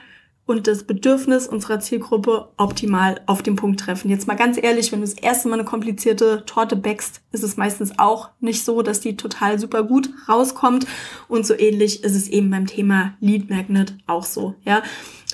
[0.50, 4.10] und das Bedürfnis unserer Zielgruppe optimal auf den Punkt treffen.
[4.10, 7.56] Jetzt mal ganz ehrlich, wenn du das erste Mal eine komplizierte Torte backst, ist es
[7.56, 10.88] meistens auch nicht so, dass die total super gut rauskommt.
[11.28, 14.56] Und so ähnlich ist es eben beim Thema Lead Magnet auch so.
[14.64, 14.82] Ja,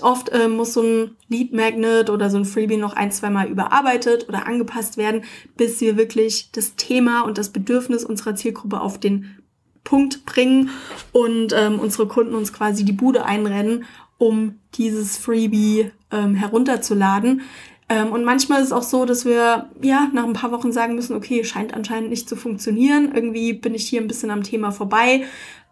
[0.02, 3.48] oft äh, muss so ein Lead Magnet oder so ein Freebie noch ein, zwei Mal
[3.48, 5.24] überarbeitet oder angepasst werden,
[5.56, 9.34] bis wir wirklich das Thema und das Bedürfnis unserer Zielgruppe auf den
[9.82, 10.70] Punkt bringen
[11.12, 13.86] und ähm, unsere Kunden uns quasi die Bude einrennen
[14.18, 17.42] um dieses Freebie ähm, herunterzuladen.
[17.88, 20.94] Ähm, und manchmal ist es auch so, dass wir ja nach ein paar Wochen sagen
[20.94, 23.12] müssen, okay, scheint anscheinend nicht zu funktionieren.
[23.14, 25.24] Irgendwie bin ich hier ein bisschen am Thema vorbei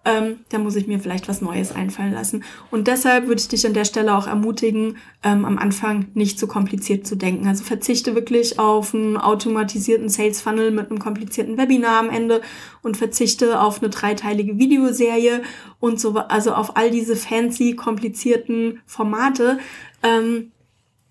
[0.05, 2.45] ähm, da muss ich mir vielleicht was Neues einfallen lassen.
[2.71, 6.47] Und deshalb würde ich dich an der Stelle auch ermutigen, ähm, am Anfang nicht zu
[6.47, 7.49] kompliziert zu denken.
[7.49, 12.43] Also verzichte wirklich auf einen automatisierten Sales Funnel mit einem komplizierten Webinar am Ende
[12.83, 15.43] und verzichte auf eine dreiteilige Videoserie
[15.81, 19.59] und so, also auf all diese fancy, komplizierten Formate.
[20.03, 20.53] Ähm,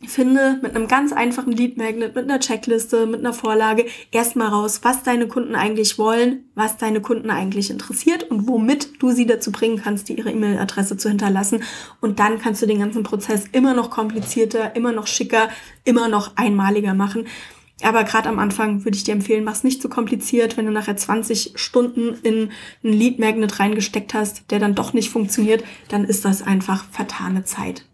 [0.09, 4.81] finde mit einem ganz einfachen Lead Magnet, mit einer Checkliste, mit einer Vorlage erstmal raus,
[4.83, 9.51] was deine Kunden eigentlich wollen, was deine Kunden eigentlich interessiert und womit du sie dazu
[9.51, 11.63] bringen kannst, die ihre E-Mail-Adresse zu hinterlassen.
[12.01, 15.49] Und dann kannst du den ganzen Prozess immer noch komplizierter, immer noch schicker,
[15.83, 17.25] immer noch einmaliger machen.
[17.81, 20.57] Aber gerade am Anfang würde ich dir empfehlen, mach's nicht zu kompliziert.
[20.57, 22.49] Wenn du nachher 20 Stunden in
[22.83, 27.43] einen Lead Magnet reingesteckt hast, der dann doch nicht funktioniert, dann ist das einfach vertane
[27.43, 27.85] Zeit.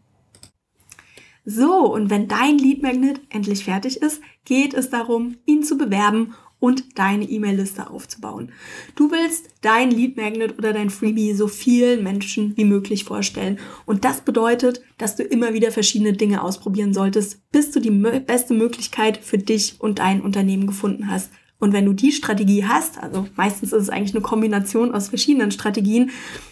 [1.52, 6.36] So, und wenn dein Lead Magnet endlich fertig ist, geht es darum, ihn zu bewerben
[6.60, 8.52] und deine E-Mail-Liste aufzubauen.
[8.96, 13.58] Du willst dein Lead Magnet oder dein Freebie so vielen Menschen wie möglich vorstellen.
[13.88, 18.54] Und das bedeutet, dass du immer wieder verschiedene Dinge ausprobieren solltest, bis du die beste
[18.54, 21.32] Möglichkeit für dich und dein Unternehmen gefunden hast.
[21.58, 25.50] Und wenn du die Strategie hast, also meistens ist es eigentlich eine Kombination aus verschiedenen
[25.50, 26.12] Strategien,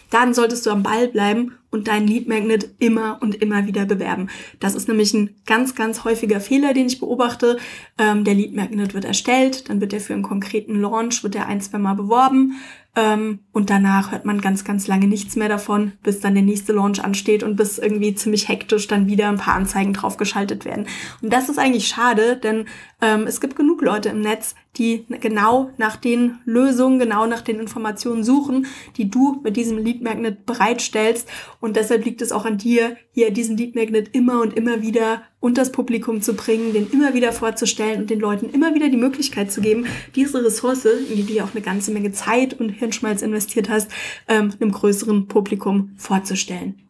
[0.10, 4.30] dann solltest du am Ball bleiben und deinen Lead Magnet immer und immer wieder bewerben.
[4.60, 7.58] Das ist nämlich ein ganz, ganz häufiger Fehler, den ich beobachte.
[7.98, 11.48] Ähm, der Lead Magnet wird erstellt, dann wird er für einen konkreten Launch, wird er
[11.48, 12.56] ein, zwei Mal beworben
[12.98, 16.74] ähm, und danach hört man ganz, ganz lange nichts mehr davon, bis dann der nächste
[16.74, 20.88] Launch ansteht und bis irgendwie ziemlich hektisch dann wieder ein paar Anzeigen draufgeschaltet werden.
[21.22, 22.65] Und das ist eigentlich schade, denn
[23.00, 27.60] ähm, es gibt genug Leute im Netz, die genau nach den Lösungen, genau nach den
[27.60, 28.65] Informationen suchen,
[28.98, 31.27] die du mit diesem Lead Magnet bereitstellst.
[31.60, 35.23] Und deshalb liegt es auch an dir, hier diesen Lead Magnet immer und immer wieder
[35.39, 38.97] und das Publikum zu bringen, den immer wieder vorzustellen und den Leuten immer wieder die
[38.97, 42.69] Möglichkeit zu geben, diese Ressource, in die du ja auch eine ganze Menge Zeit und
[42.69, 43.91] Hirnschmalz investiert hast,
[44.27, 46.88] ähm, einem größeren Publikum vorzustellen.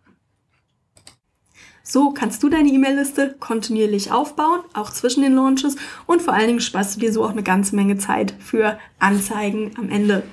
[1.89, 6.60] So kannst du deine E-Mail-Liste kontinuierlich aufbauen, auch zwischen den Launches und vor allen Dingen
[6.60, 10.24] sparst du dir so auch eine ganze Menge Zeit für Anzeigen am Ende.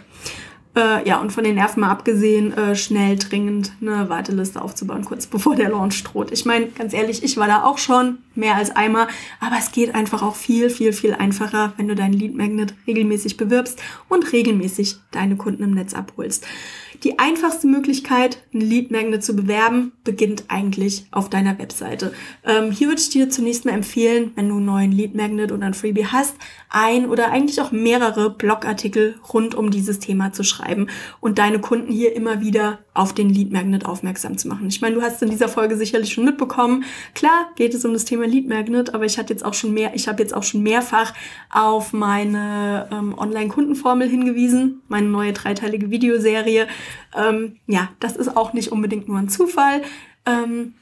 [0.77, 5.27] Äh, ja, und von den Nerven mal abgesehen, äh, schnell dringend eine Warteliste aufzubauen, kurz
[5.27, 6.33] bevor der Launch droht.
[6.33, 9.07] Ich meine, ganz ehrlich, ich war da auch schon mehr als einmal,
[9.39, 13.37] aber es geht einfach auch viel, viel, viel einfacher, wenn du deinen Lead Magnet regelmäßig
[13.37, 16.45] bewirbst und regelmäßig deine Kunden im Netz abholst.
[17.05, 22.13] Die einfachste Möglichkeit, ein Lead Magnet zu bewerben, beginnt eigentlich auf deiner Webseite.
[22.45, 25.67] Ähm, hier würde ich dir zunächst mal empfehlen, wenn du einen neuen Lead Magnet oder
[25.67, 26.35] ein Freebie hast,
[26.71, 30.89] ein oder eigentlich auch mehrere Blogartikel rund um dieses Thema zu schreiben schreiben
[31.21, 34.67] und deine Kunden hier immer wieder auf den Lead Magnet aufmerksam zu machen.
[34.69, 36.85] Ich meine, du hast in dieser Folge sicherlich schon mitbekommen.
[37.15, 39.95] Klar geht es um das Thema Lead Magnet, aber ich hatte jetzt auch schon mehr,
[39.95, 41.13] ich habe jetzt auch schon mehrfach
[41.51, 46.67] auf meine ähm, Online-Kundenformel hingewiesen, meine neue dreiteilige Videoserie.
[47.17, 49.83] Ähm, ja, das ist auch nicht unbedingt nur ein Zufall.
[50.27, 50.75] Ähm,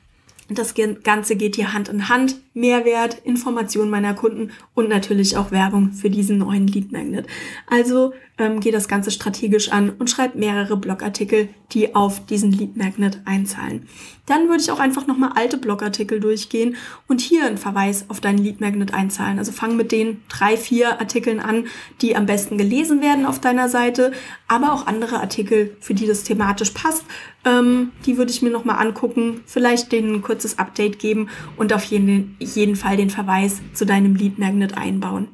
[0.59, 2.37] das Ganze geht hier Hand in Hand.
[2.55, 7.27] Mehrwert, Information meiner Kunden und natürlich auch Werbung für diesen neuen Lead Magnet.
[7.67, 12.77] Also ähm, geht das Ganze strategisch an und schreibt mehrere Blogartikel, die auf diesen Lead
[12.77, 13.89] Magnet einzahlen.
[14.27, 16.77] Dann würde ich auch einfach nochmal alte Blogartikel durchgehen
[17.09, 19.39] und hier einen Verweis auf deinen Lead Magnet einzahlen.
[19.39, 21.67] Also fang mit den drei, vier Artikeln an,
[22.03, 24.13] die am besten gelesen werden auf deiner Seite,
[24.47, 27.05] aber auch andere Artikel, für die das thematisch passt.
[27.45, 31.85] Ähm, die würde ich mir nochmal angucken, vielleicht denen ein kurzes Update geben und auf
[31.85, 35.29] jeden, jeden Fall den Verweis zu deinem Lead Magnet einbauen.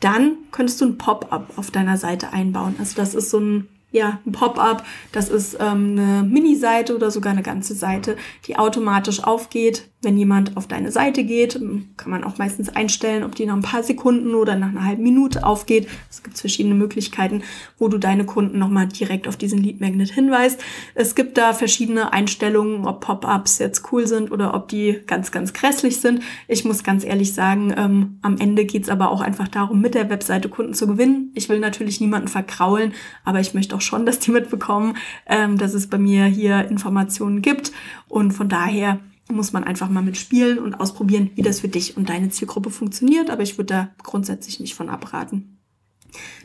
[0.00, 2.76] Dann könntest du ein Pop-up auf deiner Seite einbauen.
[2.78, 7.32] Also das ist so ein ja, ein Pop-up, das ist ähm, eine Mini-Seite oder sogar
[7.32, 11.58] eine ganze Seite, die automatisch aufgeht, wenn jemand auf deine Seite geht.
[11.96, 15.02] Kann man auch meistens einstellen, ob die nach ein paar Sekunden oder nach einer halben
[15.02, 15.88] Minute aufgeht.
[16.10, 17.42] Es gibt verschiedene Möglichkeiten,
[17.78, 20.62] wo du deine Kunden nochmal direkt auf diesen Lead Magnet hinweist.
[20.94, 25.54] Es gibt da verschiedene Einstellungen, ob Pop-ups jetzt cool sind oder ob die ganz, ganz
[25.54, 26.22] grässlich sind.
[26.48, 30.10] Ich muss ganz ehrlich sagen, ähm, am Ende geht's aber auch einfach darum, mit der
[30.10, 31.32] Webseite Kunden zu gewinnen.
[31.34, 32.92] Ich will natürlich niemanden verkraulen,
[33.24, 34.96] aber ich möchte auch schon, dass die mitbekommen,
[35.26, 37.72] ähm, dass es bei mir hier Informationen gibt.
[38.08, 42.08] Und von daher muss man einfach mal mitspielen und ausprobieren, wie das für dich und
[42.08, 43.30] deine Zielgruppe funktioniert.
[43.30, 45.55] Aber ich würde da grundsätzlich nicht von abraten.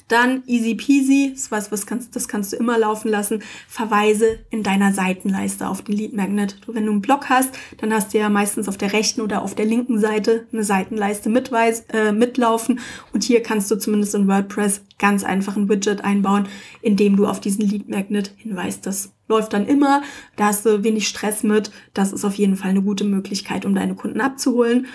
[0.08, 3.42] Dann easy peasy, das was, was kannst, das kannst du immer laufen lassen.
[3.70, 6.58] Verweise in deiner Seitenleiste auf den Lead Magnet.
[6.68, 9.56] Wenn du einen Blog hast, dann hast du ja meistens auf der rechten oder auf
[9.56, 12.82] der linken Seite eine Seitenleiste mitweis, äh, mitlaufen.
[13.14, 16.50] Und hier kannst du zumindest in WordPress ganz einfach ein Widget einbauen,
[16.82, 18.86] in dem du auf diesen Lead Magnet hinweist.
[18.86, 20.04] Das läuft dann immer.
[20.36, 21.72] Da hast du wenig Stress mit.
[21.94, 24.88] Das ist auf jeden Fall eine gute Möglichkeit, um deine Kunden abzuholen.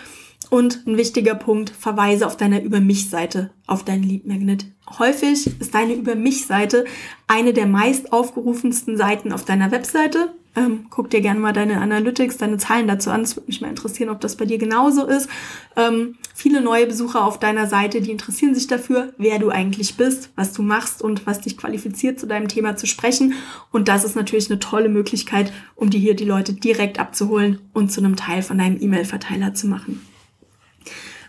[0.49, 4.67] Und ein wichtiger Punkt, verweise auf deiner Über mich-Seite auf deinen Lead Magnet.
[4.99, 6.85] Häufig ist deine Über mich-Seite
[7.27, 10.33] eine der meist aufgerufensten Seiten auf deiner Webseite.
[10.55, 13.21] Ähm, guck dir gerne mal deine Analytics, deine Zahlen dazu an.
[13.23, 15.29] Es würde mich mal interessieren, ob das bei dir genauso ist.
[15.77, 20.31] Ähm, viele neue Besucher auf deiner Seite, die interessieren sich dafür, wer du eigentlich bist,
[20.35, 23.35] was du machst und was dich qualifiziert, zu deinem Thema zu sprechen.
[23.71, 27.93] Und das ist natürlich eine tolle Möglichkeit, um dir hier die Leute direkt abzuholen und
[27.93, 30.01] zu einem Teil von deinem E-Mail-Verteiler zu machen.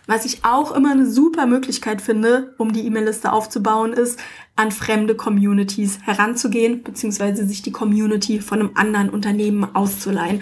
[0.08, 4.18] Was ich auch immer eine super Möglichkeit finde, um die E-Mail-Liste aufzubauen, ist,
[4.56, 10.40] an fremde Communities heranzugehen, beziehungsweise sich die Community von einem anderen Unternehmen auszuleihen.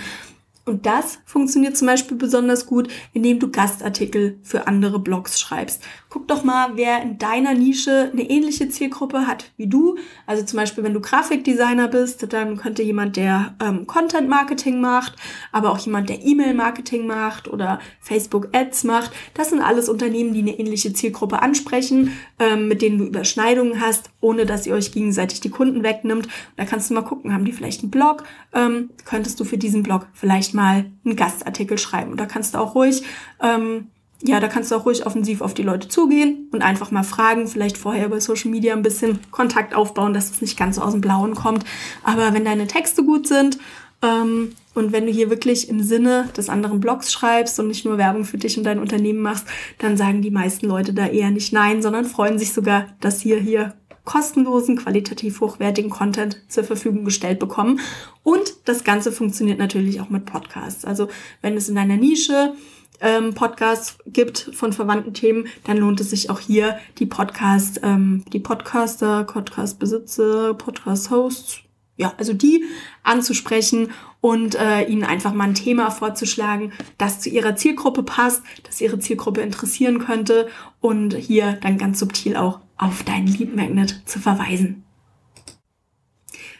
[0.66, 5.82] Und das funktioniert zum Beispiel besonders gut, indem du Gastartikel für andere Blogs schreibst.
[6.16, 9.98] Guck doch mal, wer in deiner Nische eine ähnliche Zielgruppe hat wie du.
[10.24, 15.14] Also zum Beispiel, wenn du Grafikdesigner bist, dann könnte jemand, der ähm, Content Marketing macht,
[15.52, 19.10] aber auch jemand, der E-Mail Marketing macht oder Facebook Ads macht.
[19.34, 24.08] Das sind alles Unternehmen, die eine ähnliche Zielgruppe ansprechen, ähm, mit denen du Überschneidungen hast,
[24.22, 26.28] ohne dass ihr euch gegenseitig die Kunden wegnimmt.
[26.56, 28.24] Da kannst du mal gucken, haben die vielleicht einen Blog?
[28.54, 32.12] Ähm, könntest du für diesen Blog vielleicht mal einen Gastartikel schreiben?
[32.12, 33.02] Und da kannst du auch ruhig
[33.42, 33.88] ähm,
[34.22, 37.48] ja, da kannst du auch ruhig offensiv auf die Leute zugehen und einfach mal fragen,
[37.48, 40.92] vielleicht vorher über Social Media ein bisschen Kontakt aufbauen, dass es nicht ganz so aus
[40.92, 41.64] dem Blauen kommt.
[42.02, 43.58] Aber wenn deine Texte gut sind
[44.02, 47.98] ähm, und wenn du hier wirklich im Sinne des anderen Blogs schreibst und nicht nur
[47.98, 49.46] Werbung für dich und dein Unternehmen machst,
[49.78, 53.38] dann sagen die meisten Leute da eher nicht nein, sondern freuen sich sogar, dass hier
[53.38, 53.74] hier
[54.06, 57.80] kostenlosen, qualitativ hochwertigen Content zur Verfügung gestellt bekommen.
[58.22, 60.86] Und das Ganze funktioniert natürlich auch mit Podcasts.
[60.86, 61.08] Also
[61.42, 62.54] wenn es in deiner Nische
[63.00, 68.24] ähm, Podcasts gibt von verwandten Themen, dann lohnt es sich auch hier die Podcast, ähm,
[68.32, 71.60] die Podcaster, Podcast-Besitzer, Podcast-Hosts,
[71.96, 72.64] ja, also die
[73.02, 78.80] anzusprechen und äh, ihnen einfach mal ein Thema vorzuschlagen, das zu ihrer Zielgruppe passt, das
[78.80, 80.48] ihre Zielgruppe interessieren könnte
[80.80, 84.85] und hier dann ganz subtil auch auf deinen Lead Magnet zu verweisen.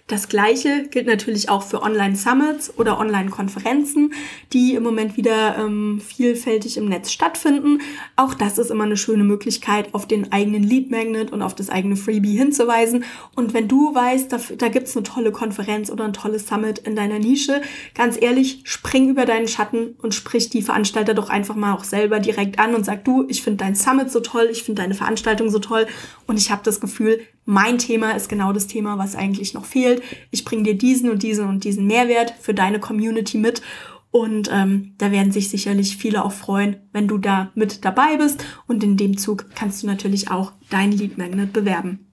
[0.08, 4.12] Das gleiche gilt natürlich auch für Online-Summits oder Online-Konferenzen,
[4.52, 7.80] die im Moment wieder ähm, vielfältig im Netz stattfinden.
[8.14, 11.70] Auch das ist immer eine schöne Möglichkeit, auf den eigenen Lead Magnet und auf das
[11.70, 13.02] eigene Freebie hinzuweisen.
[13.34, 16.94] Und wenn du weißt, da, da gibt's eine tolle Konferenz oder ein tolles Summit in
[16.94, 17.60] deiner Nische,
[17.92, 22.20] ganz ehrlich, spring über deinen Schatten und sprich die Veranstalter doch einfach mal auch selber
[22.20, 25.50] direkt an und sag du, ich finde dein Summit so toll, ich finde deine Veranstaltung
[25.50, 25.88] so toll
[26.28, 30.02] und ich habe das Gefühl, mein Thema ist genau das Thema, was eigentlich noch fehlt.
[30.32, 33.62] Ich bringe dir diesen und diesen und diesen Mehrwert für deine Community mit.
[34.10, 38.44] Und ähm, da werden sich sicherlich viele auch freuen, wenn du da mit dabei bist.
[38.66, 42.12] Und in dem Zug kannst du natürlich auch dein Lead Magnet bewerben.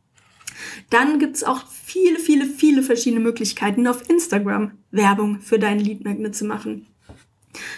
[0.91, 6.03] Dann gibt es auch viele, viele, viele verschiedene Möglichkeiten, auf Instagram Werbung für deinen Lead
[6.03, 6.85] Magnet zu machen.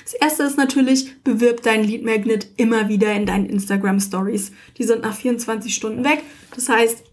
[0.03, 4.51] Das erste ist natürlich, bewirb deinen Lead Magnet immer wieder in deinen Instagram Stories.
[4.77, 6.23] Die sind nach 24 Stunden weg.
[6.53, 7.03] Das heißt,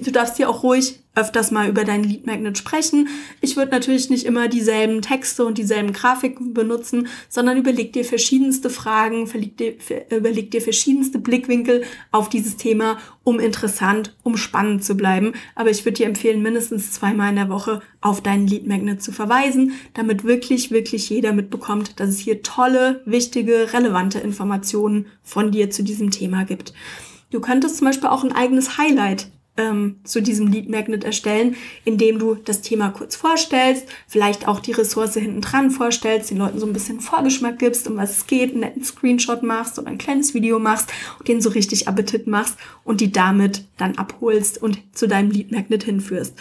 [0.00, 3.08] Du darfst hier auch ruhig öfters mal über deinen Lead Magnet sprechen.
[3.42, 8.70] Ich würde natürlich nicht immer dieselben Texte und dieselben Grafiken benutzen, sondern überleg dir verschiedenste
[8.70, 9.28] Fragen,
[10.10, 15.34] überleg dir verschiedenste Blickwinkel auf dieses Thema, um interessant, um spannend zu bleiben.
[15.54, 19.12] Aber ich würde dir empfehlen, mindestens zweimal in der Woche auf deinen Lead Magnet zu
[19.12, 25.68] verweisen, damit wirklich, wirklich jeder mitbekommt, dass es hier tolle, wichtige, relevante Informationen von dir
[25.68, 26.72] zu diesem Thema gibt.
[27.30, 32.18] Du könntest zum Beispiel auch ein eigenes Highlight ähm, zu diesem Lead Magnet erstellen, indem
[32.18, 36.66] du das Thema kurz vorstellst, vielleicht auch die Ressource hinten dran vorstellst, den Leuten so
[36.66, 40.34] ein bisschen Vorgeschmack gibst, um was es geht, einen netten Screenshot machst oder ein kleines
[40.34, 45.06] Video machst und den so richtig Appetit machst und die damit dann abholst und zu
[45.06, 46.34] deinem Lead Magnet hinführst.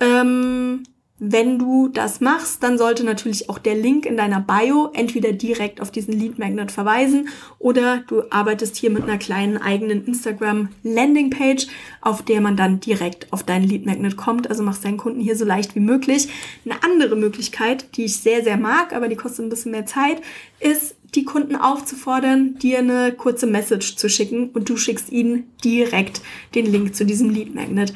[0.00, 0.84] Ähm,
[1.20, 5.80] wenn du das machst, dann sollte natürlich auch der Link in deiner Bio entweder direkt
[5.80, 7.28] auf diesen Lead Magnet verweisen
[7.58, 11.66] oder du arbeitest hier mit einer kleinen eigenen Instagram Landing Page,
[12.02, 14.48] auf der man dann direkt auf deinen Lead Magnet kommt.
[14.48, 16.28] Also machst deinen Kunden hier so leicht wie möglich.
[16.64, 20.22] Eine andere Möglichkeit, die ich sehr, sehr mag, aber die kostet ein bisschen mehr Zeit,
[20.60, 26.20] ist die Kunden aufzufordern, dir eine kurze Message zu schicken und du schickst ihnen direkt
[26.54, 27.92] den Link zu diesem Lead Magnet.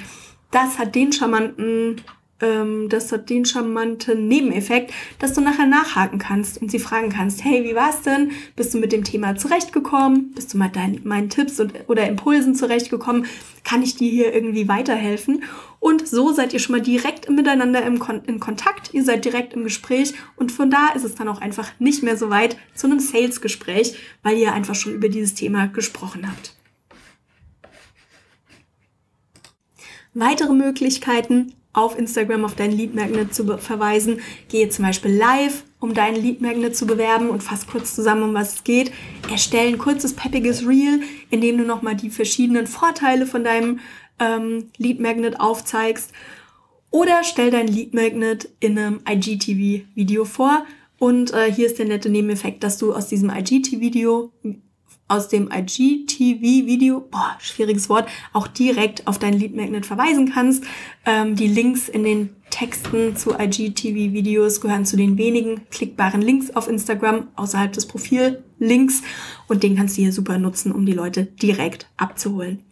[0.51, 2.01] Das hat den charmanten
[2.43, 7.45] ähm, das hat den charmanten Nebeneffekt, dass du nachher nachhaken kannst und sie fragen kannst,
[7.45, 8.33] hey, wie war's denn?
[8.57, 10.33] Bist du mit dem Thema zurechtgekommen?
[10.35, 13.27] Bist du mit deinen, meinen Tipps und, oder Impulsen zurechtgekommen?
[13.65, 15.45] Kann ich dir hier irgendwie weiterhelfen?
[15.79, 19.55] Und so seid ihr schon mal direkt miteinander im Kon in Kontakt, ihr seid direkt
[19.55, 22.87] im Gespräch und von da ist es dann auch einfach nicht mehr so weit zu
[22.87, 26.57] einem Sales-Gespräch, weil ihr einfach schon über dieses Thema gesprochen habt.
[30.15, 34.21] Weitere Möglichkeiten auf Instagram auf deinen Lead Magnet zu verweisen.
[34.49, 38.35] Gehe zum Beispiel live, um deinen Lead Magnet zu bewerben und fass kurz zusammen, um
[38.35, 38.93] was es geht.
[39.31, 43.81] Erstell ein kurzes, peppiges Reel, in dem du nochmal die verschiedenen Vorteile von deinem
[44.19, 46.13] ähm, Lead Magnet aufzeigst.
[46.91, 50.67] Oder stell dein Lead Magnet in einem IGTV-Video vor.
[50.99, 54.31] Und äh, hier ist der nette Nebeneffekt, dass du aus diesem IGTV-Video
[55.09, 60.65] aus dem IGTV-Video, boah, schwieriges Wort, auch direkt auf dein Lead Magnet verweisen kannst.
[61.05, 66.69] Ähm, die Links in den Texten zu IGTV-Videos gehören zu den wenigen klickbaren Links auf
[66.69, 69.03] Instagram außerhalb des Profillinks
[69.49, 72.63] und den kannst du hier super nutzen, um die Leute direkt abzuholen.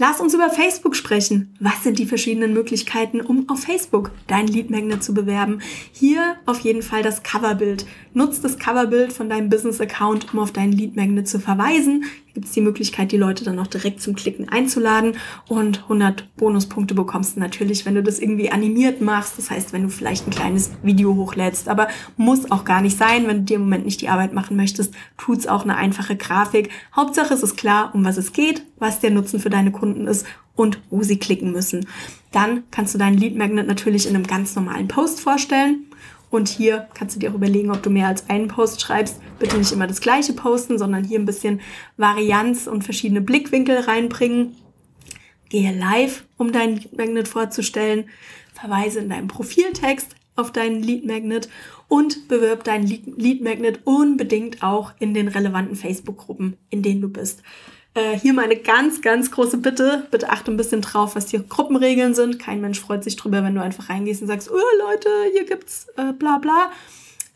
[0.00, 1.56] Lass uns über Facebook sprechen.
[1.58, 5.60] Was sind die verschiedenen Möglichkeiten, um auf Facebook dein Lead Magnet zu bewerben?
[5.92, 7.84] Hier auf jeden Fall das Coverbild.
[8.14, 12.04] Nutz das Coverbild von deinem Business Account, um auf deinen Lead Magnet zu verweisen
[12.38, 15.16] gibt es die Möglichkeit, die Leute dann auch direkt zum Klicken einzuladen
[15.48, 19.36] und 100 Bonuspunkte bekommst du natürlich, wenn du das irgendwie animiert machst.
[19.38, 23.26] Das heißt, wenn du vielleicht ein kleines Video hochlädst, aber muss auch gar nicht sein,
[23.26, 26.70] wenn du dir im Moment nicht die Arbeit machen möchtest, tut's auch eine einfache Grafik.
[26.94, 30.24] Hauptsache es ist klar, um was es geht, was der Nutzen für deine Kunden ist
[30.54, 31.88] und wo sie klicken müssen.
[32.30, 35.87] Dann kannst du deinen Lead Magnet natürlich in einem ganz normalen Post vorstellen
[36.30, 39.20] und hier kannst du dir auch überlegen, ob du mehr als einen Post schreibst.
[39.38, 41.60] Bitte nicht immer das gleiche posten, sondern hier ein bisschen
[41.96, 44.56] Varianz und verschiedene Blickwinkel reinbringen.
[45.48, 48.10] Gehe live, um deinen Lead Magnet vorzustellen.
[48.52, 51.48] Verweise in deinem Profiltext auf deinen Lead Magnet
[51.88, 57.42] und bewirb deinen Lead Magnet unbedingt auch in den relevanten Facebook-Gruppen, in denen du bist.
[57.98, 60.06] Äh, hier meine ganz, ganz große Bitte.
[60.10, 62.38] Bitte achte ein bisschen drauf, was die Gruppenregeln sind.
[62.38, 65.86] Kein Mensch freut sich drüber, wenn du einfach reingehst und sagst, oh Leute, hier gibt's
[65.96, 66.70] äh, bla bla.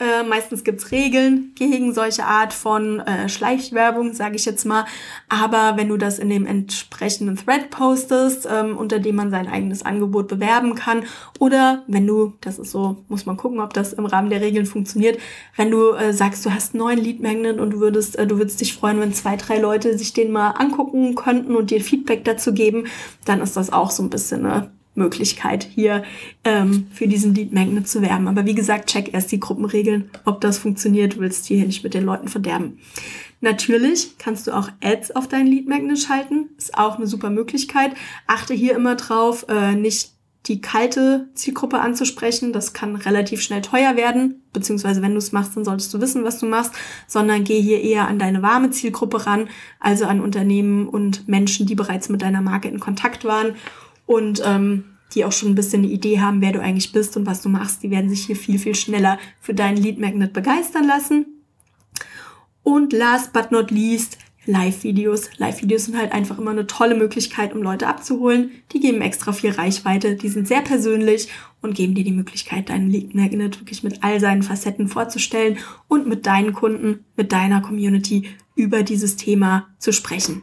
[0.03, 4.85] Äh, meistens gibt's Regeln gegen solche Art von äh, Schleichwerbung, sage ich jetzt mal.
[5.29, 9.85] Aber wenn du das in dem entsprechenden Thread postest, ähm, unter dem man sein eigenes
[9.85, 11.05] Angebot bewerben kann,
[11.39, 14.67] oder wenn du, das ist so, muss man gucken, ob das im Rahmen der Regeln
[14.67, 15.21] funktioniert,
[15.57, 18.61] wenn du äh, sagst, du hast neuen Lead Magnet und du würdest, äh, du würdest
[18.61, 22.53] dich freuen, wenn zwei, drei Leute sich den mal angucken könnten und dir Feedback dazu
[22.53, 22.87] geben,
[23.25, 26.03] dann ist das auch so ein bisschen eine Möglichkeit, hier
[26.45, 28.29] ähm, für diesen Lead Magnet zu werben.
[28.29, 31.15] Aber wie gesagt, check erst die Gruppenregeln, ob das funktioniert.
[31.15, 32.79] Du willst hier nicht mit den Leuten verderben.
[33.41, 36.51] Natürlich kannst du auch Ads auf deinen Lead Magnet schalten.
[36.59, 37.93] Ist auch eine super Möglichkeit.
[38.27, 40.13] Achte hier immer drauf, äh, nicht
[40.47, 42.53] die kalte Zielgruppe anzusprechen.
[42.53, 46.25] Das kann relativ schnell teuer werden, beziehungsweise wenn du es machst, dann solltest du wissen,
[46.25, 46.73] was du machst,
[47.07, 51.77] sondern geh hier eher an deine warme Zielgruppe ran, also an Unternehmen und Menschen, die
[51.77, 53.55] bereits mit deiner Marke in Kontakt waren
[54.13, 57.27] und ähm, die auch schon ein bisschen eine Idee haben, wer du eigentlich bist und
[57.27, 60.87] was du machst, die werden sich hier viel, viel schneller für deinen Lead Magnet begeistern
[60.87, 61.27] lassen.
[62.63, 65.31] Und last but not least, Live-Videos.
[65.39, 68.51] Live-Videos sind halt einfach immer eine tolle Möglichkeit, um Leute abzuholen.
[68.73, 71.29] Die geben extra viel Reichweite, die sind sehr persönlich
[71.61, 76.09] und geben dir die Möglichkeit, deinen Lead Magnet wirklich mit all seinen Facetten vorzustellen und
[76.09, 80.43] mit deinen Kunden, mit deiner Community über dieses Thema zu sprechen.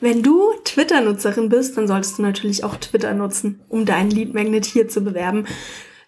[0.00, 4.66] Wenn du Twitter-Nutzerin bist, dann solltest du natürlich auch Twitter nutzen, um deinen Lead Magnet
[4.66, 5.46] hier zu bewerben.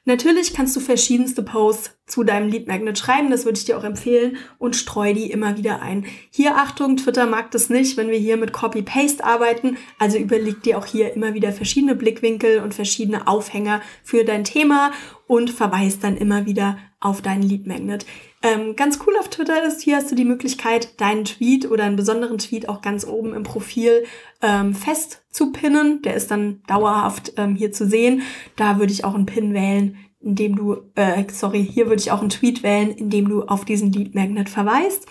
[0.05, 3.85] Natürlich kannst du verschiedenste Posts zu deinem Lead Magnet schreiben, das würde ich dir auch
[3.85, 6.07] empfehlen und streu die immer wieder ein.
[6.31, 10.79] Hier Achtung, Twitter mag das nicht, wenn wir hier mit Copy-Paste arbeiten, also überleg dir
[10.79, 14.93] auch hier immer wieder verschiedene Blickwinkel und verschiedene Aufhänger für dein Thema
[15.27, 18.07] und verweist dann immer wieder auf deinen Lead Magnet.
[18.43, 21.97] Ähm, ganz cool auf Twitter ist, hier hast du die Möglichkeit, deinen Tweet oder einen
[21.97, 24.05] besonderen Tweet auch ganz oben im Profil
[24.43, 26.03] ähm, fest zu pinnen.
[26.03, 28.23] Der ist dann dauerhaft ähm, hier zu sehen.
[28.55, 32.21] Da würde ich auch einen Pin wählen, indem du, äh, sorry, hier würde ich auch
[32.21, 35.07] einen Tweet wählen, indem du auf diesen Lead Magnet verweist.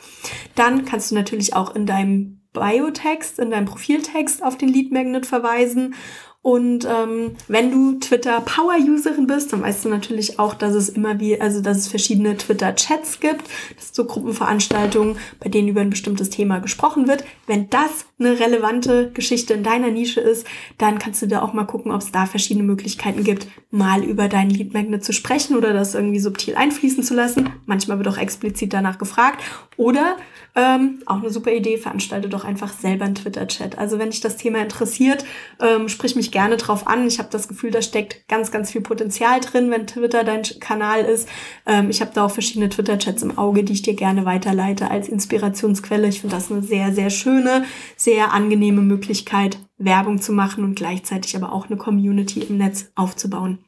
[0.55, 5.25] Dann kannst du natürlich auch in deinem Biotext, in deinem Profiltext auf den Lead Magnet
[5.25, 5.95] verweisen
[6.41, 10.87] und ähm, wenn du Twitter Power Userin bist, dann weißt du natürlich auch, dass es
[10.87, 13.41] immer wie, also dass es verschiedene Twitter Chats gibt.
[13.75, 17.25] Das sind so Gruppenveranstaltungen, bei denen über ein bestimmtes Thema gesprochen wird.
[17.47, 20.47] Wenn das eine relevante Geschichte in deiner Nische ist,
[20.77, 24.27] dann kannst du da auch mal gucken, ob es da verschiedene Möglichkeiten gibt, mal über
[24.27, 27.51] deinen Lead Magnet zu sprechen oder das irgendwie subtil einfließen zu lassen.
[27.65, 29.43] Manchmal wird auch explizit danach gefragt.
[29.77, 30.17] Oder
[30.55, 33.77] ähm, auch eine super Idee, veranstalte doch einfach selber einen Twitter-Chat.
[33.77, 35.23] Also wenn dich das Thema interessiert,
[35.61, 37.05] ähm, sprich mich gerne drauf an.
[37.05, 41.01] Ich habe das Gefühl, da steckt ganz, ganz viel Potenzial drin, wenn Twitter dein Kanal
[41.01, 41.29] ist.
[41.67, 45.07] Ähm, ich habe da auch verschiedene Twitter-Chats im Auge, die ich dir gerne weiterleite als
[45.07, 46.07] Inspirationsquelle.
[46.07, 47.63] Ich finde das eine sehr, sehr schöne,
[48.07, 53.59] sehr angenehme Möglichkeit, Werbung zu machen und gleichzeitig aber auch eine Community im Netz aufzubauen.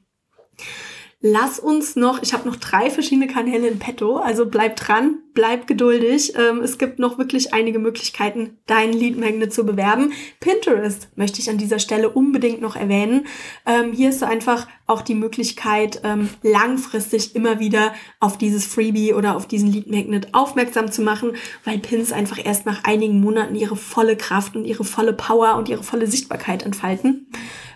[1.22, 5.67] Lass uns noch, ich habe noch drei verschiedene Kanäle in petto, also bleib dran, bleib
[5.67, 6.34] geduldig.
[6.38, 10.13] Ähm, es gibt noch wirklich einige Möglichkeiten, deinen Lead Magnet zu bewerben.
[10.39, 13.28] Pinterest möchte ich an dieser Stelle unbedingt noch erwähnen.
[13.65, 19.13] Ähm, hier ist so einfach auch die Möglichkeit, ähm, langfristig immer wieder auf dieses Freebie
[19.13, 21.34] oder auf diesen Lead Magnet aufmerksam zu machen,
[21.65, 25.67] weil Pins einfach erst nach einigen Monaten ihre volle Kraft und ihre volle Power und
[25.67, 27.28] ihre volle Sichtbarkeit entfalten.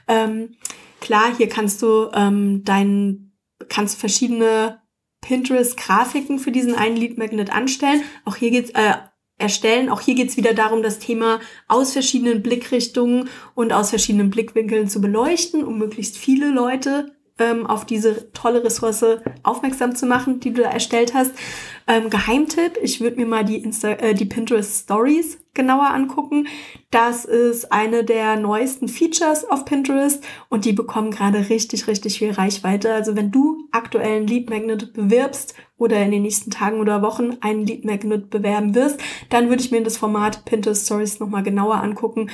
[0.08, 0.56] Ähm,
[1.02, 3.23] klar, hier kannst du ähm, deinen
[3.70, 4.82] kannst verschiedene
[5.22, 8.02] Pinterest-Grafiken für diesen einen Lead Magnet anstellen.
[8.26, 8.94] Auch hier geht's äh,
[9.38, 9.90] erstellen.
[9.90, 15.02] Auch hier geht's wieder darum, das Thema aus verschiedenen Blickrichtungen und aus verschiedenen Blickwinkeln zu
[15.02, 19.06] beleuchten, um möglichst viele Leute ähm, auf diese tolle Ressource
[19.44, 21.32] aufmerksam zu machen, die du da erstellt hast.
[21.88, 26.48] Ähm, Geheimtipp, ich würde mir mal die, Insta äh, die Pinterest Stories genauer angucken.
[26.92, 32.32] Das ist eine der neuesten Features auf Pinterest und die bekommen gerade richtig, richtig viel
[32.32, 32.94] Reichweite.
[32.94, 37.38] Also wenn du aktuell einen Lead Magnet bewirbst oder in den nächsten Tagen oder Wochen
[37.42, 39.00] einen Lead Magnet bewerben wirst,
[39.30, 42.30] dann würde ich mir das Format Pinterest Stories nochmal genauer angucken.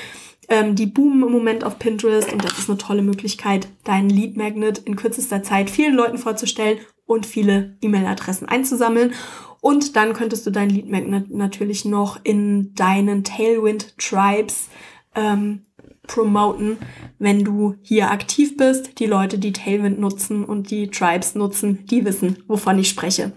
[0.47, 4.35] Ähm, die boomen im Moment auf Pinterest und das ist eine tolle Möglichkeit, deinen Lead
[4.35, 9.13] Magnet in kürzester Zeit vielen Leuten vorzustellen und viele E-Mail-Adressen einzusammeln.
[9.61, 14.69] Und dann könntest du dein Lead Magnet natürlich noch in deinen Tailwind Tribes
[15.15, 15.65] ähm,
[16.03, 16.77] promoten,
[17.19, 18.99] wenn du hier aktiv bist.
[18.99, 23.33] Die Leute, die Tailwind nutzen und die Tribes nutzen, die wissen, wovon ich spreche.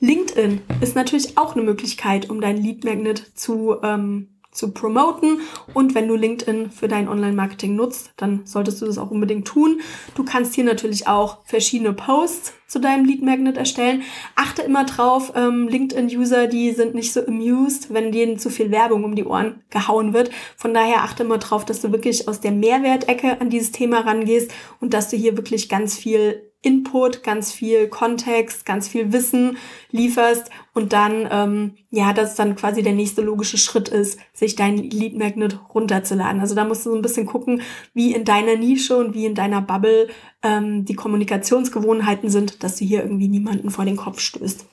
[0.00, 5.40] LinkedIn ist natürlich auch eine Möglichkeit, um dein Lead Magnet zu ähm, zu promoten.
[5.74, 9.80] Und wenn du LinkedIn für dein Online-Marketing nutzt, dann solltest du das auch unbedingt tun.
[10.14, 14.02] Du kannst hier natürlich auch verschiedene Posts zu deinem Lead Magnet erstellen.
[14.34, 19.04] Achte immer drauf, ähm, LinkedIn-User, die sind nicht so amused, wenn denen zu viel Werbung
[19.04, 20.30] um die Ohren gehauen wird.
[20.56, 24.50] Von daher achte immer drauf, dass du wirklich aus der Mehrwertecke an dieses Thema rangehst
[24.80, 29.56] und dass du hier wirklich ganz viel Input, ganz viel Kontext, ganz viel Wissen
[29.92, 34.76] lieferst und dann, ähm, ja, dass dann quasi der nächste logische Schritt ist, sich dein
[34.76, 36.38] Lead Magnet runterzuladen.
[36.38, 37.62] Also da musst du so ein bisschen gucken,
[37.94, 40.08] wie in deiner Nische und wie in deiner Bubble
[40.42, 44.66] ähm, die Kommunikationsgewohnheiten sind, dass du hier irgendwie niemanden vor den Kopf stößt.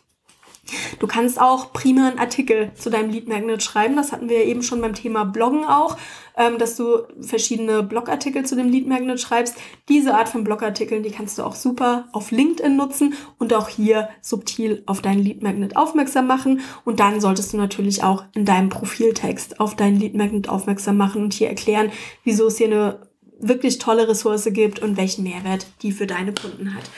[1.00, 3.96] Du kannst auch prima einen Artikel zu deinem Lead Magnet schreiben.
[3.96, 5.98] Das hatten wir ja eben schon beim Thema Bloggen auch,
[6.38, 9.56] ähm, dass du verschiedene Blogartikel zu dem Lead Magnet schreibst.
[9.90, 14.10] Diese Art von Blogartikeln, die kannst du auch super auf LinkedIn nutzen und auch hier
[14.22, 16.62] subtil auf deinen Lead Magnet aufmerksam machen.
[16.86, 21.24] Und dann solltest du natürlich auch in deinem Profiltext auf deinen Lead Magnet aufmerksam machen
[21.24, 21.92] und hier erklären,
[22.24, 23.08] wieso es hier eine
[23.40, 26.90] wirklich tolle Ressource gibt und welchen Mehrwert die für deine Kunden hat.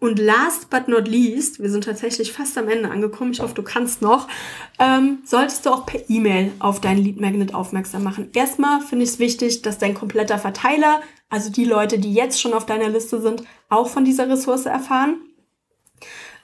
[0.00, 3.62] Und last but not least, wir sind tatsächlich fast am Ende angekommen, ich hoffe, du
[3.62, 4.28] kannst noch,
[4.78, 8.30] ähm, solltest du auch per E-Mail auf deinen Lead Magnet aufmerksam machen.
[8.32, 12.54] Erstmal finde ich es wichtig, dass dein kompletter Verteiler, also die Leute, die jetzt schon
[12.54, 15.16] auf deiner Liste sind, auch von dieser Ressource erfahren.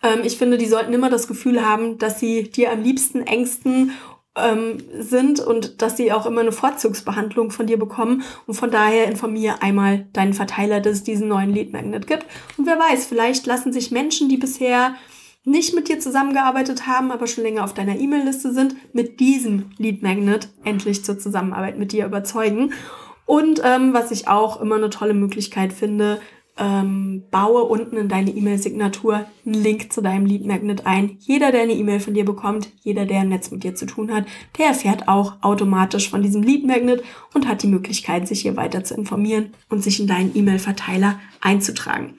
[0.03, 3.93] Ähm, ich finde, die sollten immer das Gefühl haben, dass sie dir am liebsten, engsten
[4.37, 8.23] ähm, sind und dass sie auch immer eine Vorzugsbehandlung von dir bekommen.
[8.47, 12.27] Und von daher informiere einmal deinen Verteiler, dass es diesen neuen Lead Magnet gibt.
[12.57, 14.95] Und wer weiß, vielleicht lassen sich Menschen, die bisher
[15.45, 20.03] nicht mit dir zusammengearbeitet haben, aber schon länger auf deiner E-Mail-Liste sind, mit diesem Lead
[20.03, 22.73] Magnet endlich zur Zusammenarbeit mit dir überzeugen.
[23.27, 26.21] Und ähm, was ich auch immer eine tolle Möglichkeit finde,
[26.59, 31.19] ähm, baue unten in deine E-Mail-Signatur einen Link zu deinem Lead Magnet ein.
[31.21, 34.13] Jeder, der eine E-Mail von dir bekommt, jeder, der ein Netz mit dir zu tun
[34.13, 34.25] hat,
[34.57, 37.05] der erfährt auch automatisch von diesem Lead Magnet
[37.35, 42.19] und hat die Möglichkeit, sich hier weiter zu informieren und sich in deinen E-Mail-Verteiler einzutragen.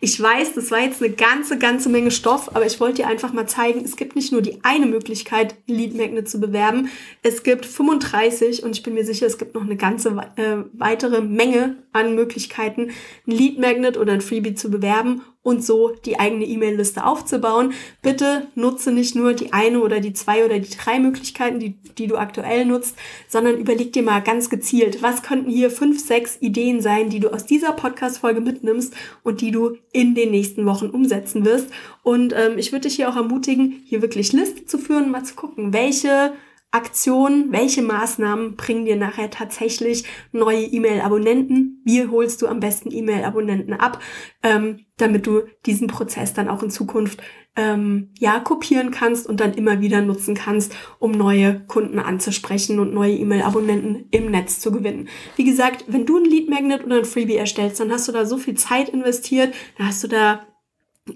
[0.00, 3.32] Ich weiß, das war jetzt eine ganze, ganze Menge Stoff, aber ich wollte dir einfach
[3.32, 6.88] mal zeigen, es gibt nicht nur die eine Möglichkeit, Lead Magnet zu bewerben.
[7.22, 11.20] Es gibt 35 und ich bin mir sicher, es gibt noch eine ganze äh, weitere
[11.20, 12.90] Menge an Möglichkeiten,
[13.26, 13.65] ein Lead Magnet
[13.96, 17.72] oder ein Freebie zu bewerben und so die eigene E-Mail-Liste aufzubauen.
[18.02, 22.08] Bitte nutze nicht nur die eine oder die zwei oder die drei Möglichkeiten, die, die
[22.08, 22.96] du aktuell nutzt,
[23.28, 27.32] sondern überleg dir mal ganz gezielt, was könnten hier fünf, sechs Ideen sein, die du
[27.32, 31.68] aus dieser Podcast-Folge mitnimmst und die du in den nächsten Wochen umsetzen wirst.
[32.02, 35.34] Und ähm, ich würde dich hier auch ermutigen, hier wirklich Liste zu führen, mal zu
[35.34, 36.32] gucken, welche
[36.76, 41.80] Aktionen, welche Maßnahmen bringen dir nachher tatsächlich neue E-Mail-Abonnenten?
[41.86, 44.02] Wie holst du am besten E-Mail-Abonnenten ab,
[44.42, 47.22] ähm, damit du diesen Prozess dann auch in Zukunft
[47.56, 52.92] ähm, ja kopieren kannst und dann immer wieder nutzen kannst, um neue Kunden anzusprechen und
[52.92, 55.08] neue E-Mail-Abonnenten im Netz zu gewinnen.
[55.36, 58.26] Wie gesagt, wenn du ein Lead Magnet oder ein Freebie erstellst, dann hast du da
[58.26, 60.46] so viel Zeit investiert, dann hast du da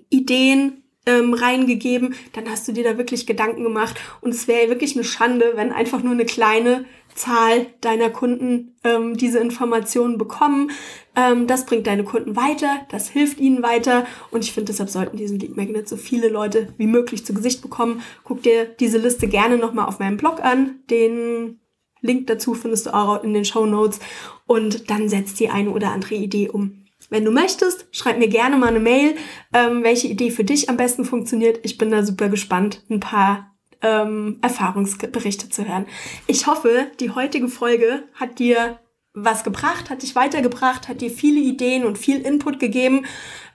[0.08, 0.79] Ideen,
[1.10, 4.00] ähm, reingegeben, dann hast du dir da wirklich Gedanken gemacht.
[4.20, 6.84] Und es wäre wirklich eine Schande, wenn einfach nur eine kleine
[7.14, 10.70] Zahl deiner Kunden ähm, diese Informationen bekommen.
[11.16, 15.16] Ähm, das bringt deine Kunden weiter, das hilft ihnen weiter und ich finde, deshalb sollten
[15.16, 18.02] diesen Lead Magnet so viele Leute wie möglich zu Gesicht bekommen.
[18.24, 20.76] Guck dir diese Liste gerne nochmal auf meinem Blog an.
[20.88, 21.58] Den
[22.00, 23.98] Link dazu findest du auch in den Show Notes
[24.46, 26.84] und dann setzt die eine oder andere Idee um.
[27.10, 29.16] Wenn du möchtest, schreib mir gerne mal eine Mail,
[29.52, 31.60] ähm, welche Idee für dich am besten funktioniert.
[31.64, 35.86] Ich bin da super gespannt, ein paar ähm, Erfahrungsberichte zu hören.
[36.26, 38.78] Ich hoffe, die heutige Folge hat dir
[39.12, 43.06] was gebracht, hat dich weitergebracht, hat dir viele Ideen und viel Input gegeben.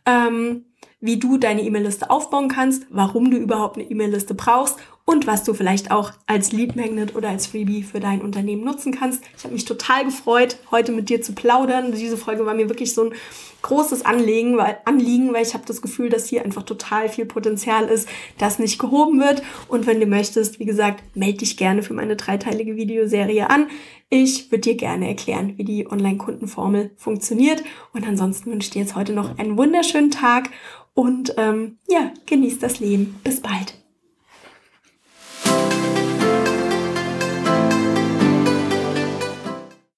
[0.05, 0.65] Ähm,
[0.99, 5.53] wie du deine E-Mail-Liste aufbauen kannst, warum du überhaupt eine E-Mail-Liste brauchst und was du
[5.53, 9.23] vielleicht auch als Lead Magnet oder als Freebie für dein Unternehmen nutzen kannst.
[9.37, 11.91] Ich habe mich total gefreut, heute mit dir zu plaudern.
[11.91, 13.13] Diese Folge war mir wirklich so ein
[13.61, 17.85] großes Anliegen, weil, Anliegen, weil ich habe das Gefühl, dass hier einfach total viel Potenzial
[17.85, 19.43] ist, das nicht gehoben wird.
[19.67, 23.67] Und wenn du möchtest, wie gesagt, melde dich gerne für meine dreiteilige Videoserie an.
[24.09, 27.63] Ich würde dir gerne erklären, wie die Online-Kundenformel funktioniert.
[27.93, 30.49] Und ansonsten wünsche ich dir jetzt heute noch einen wunderschönen Tag
[30.93, 33.19] und ähm, ja, genieß das Leben.
[33.23, 33.84] Bis bald.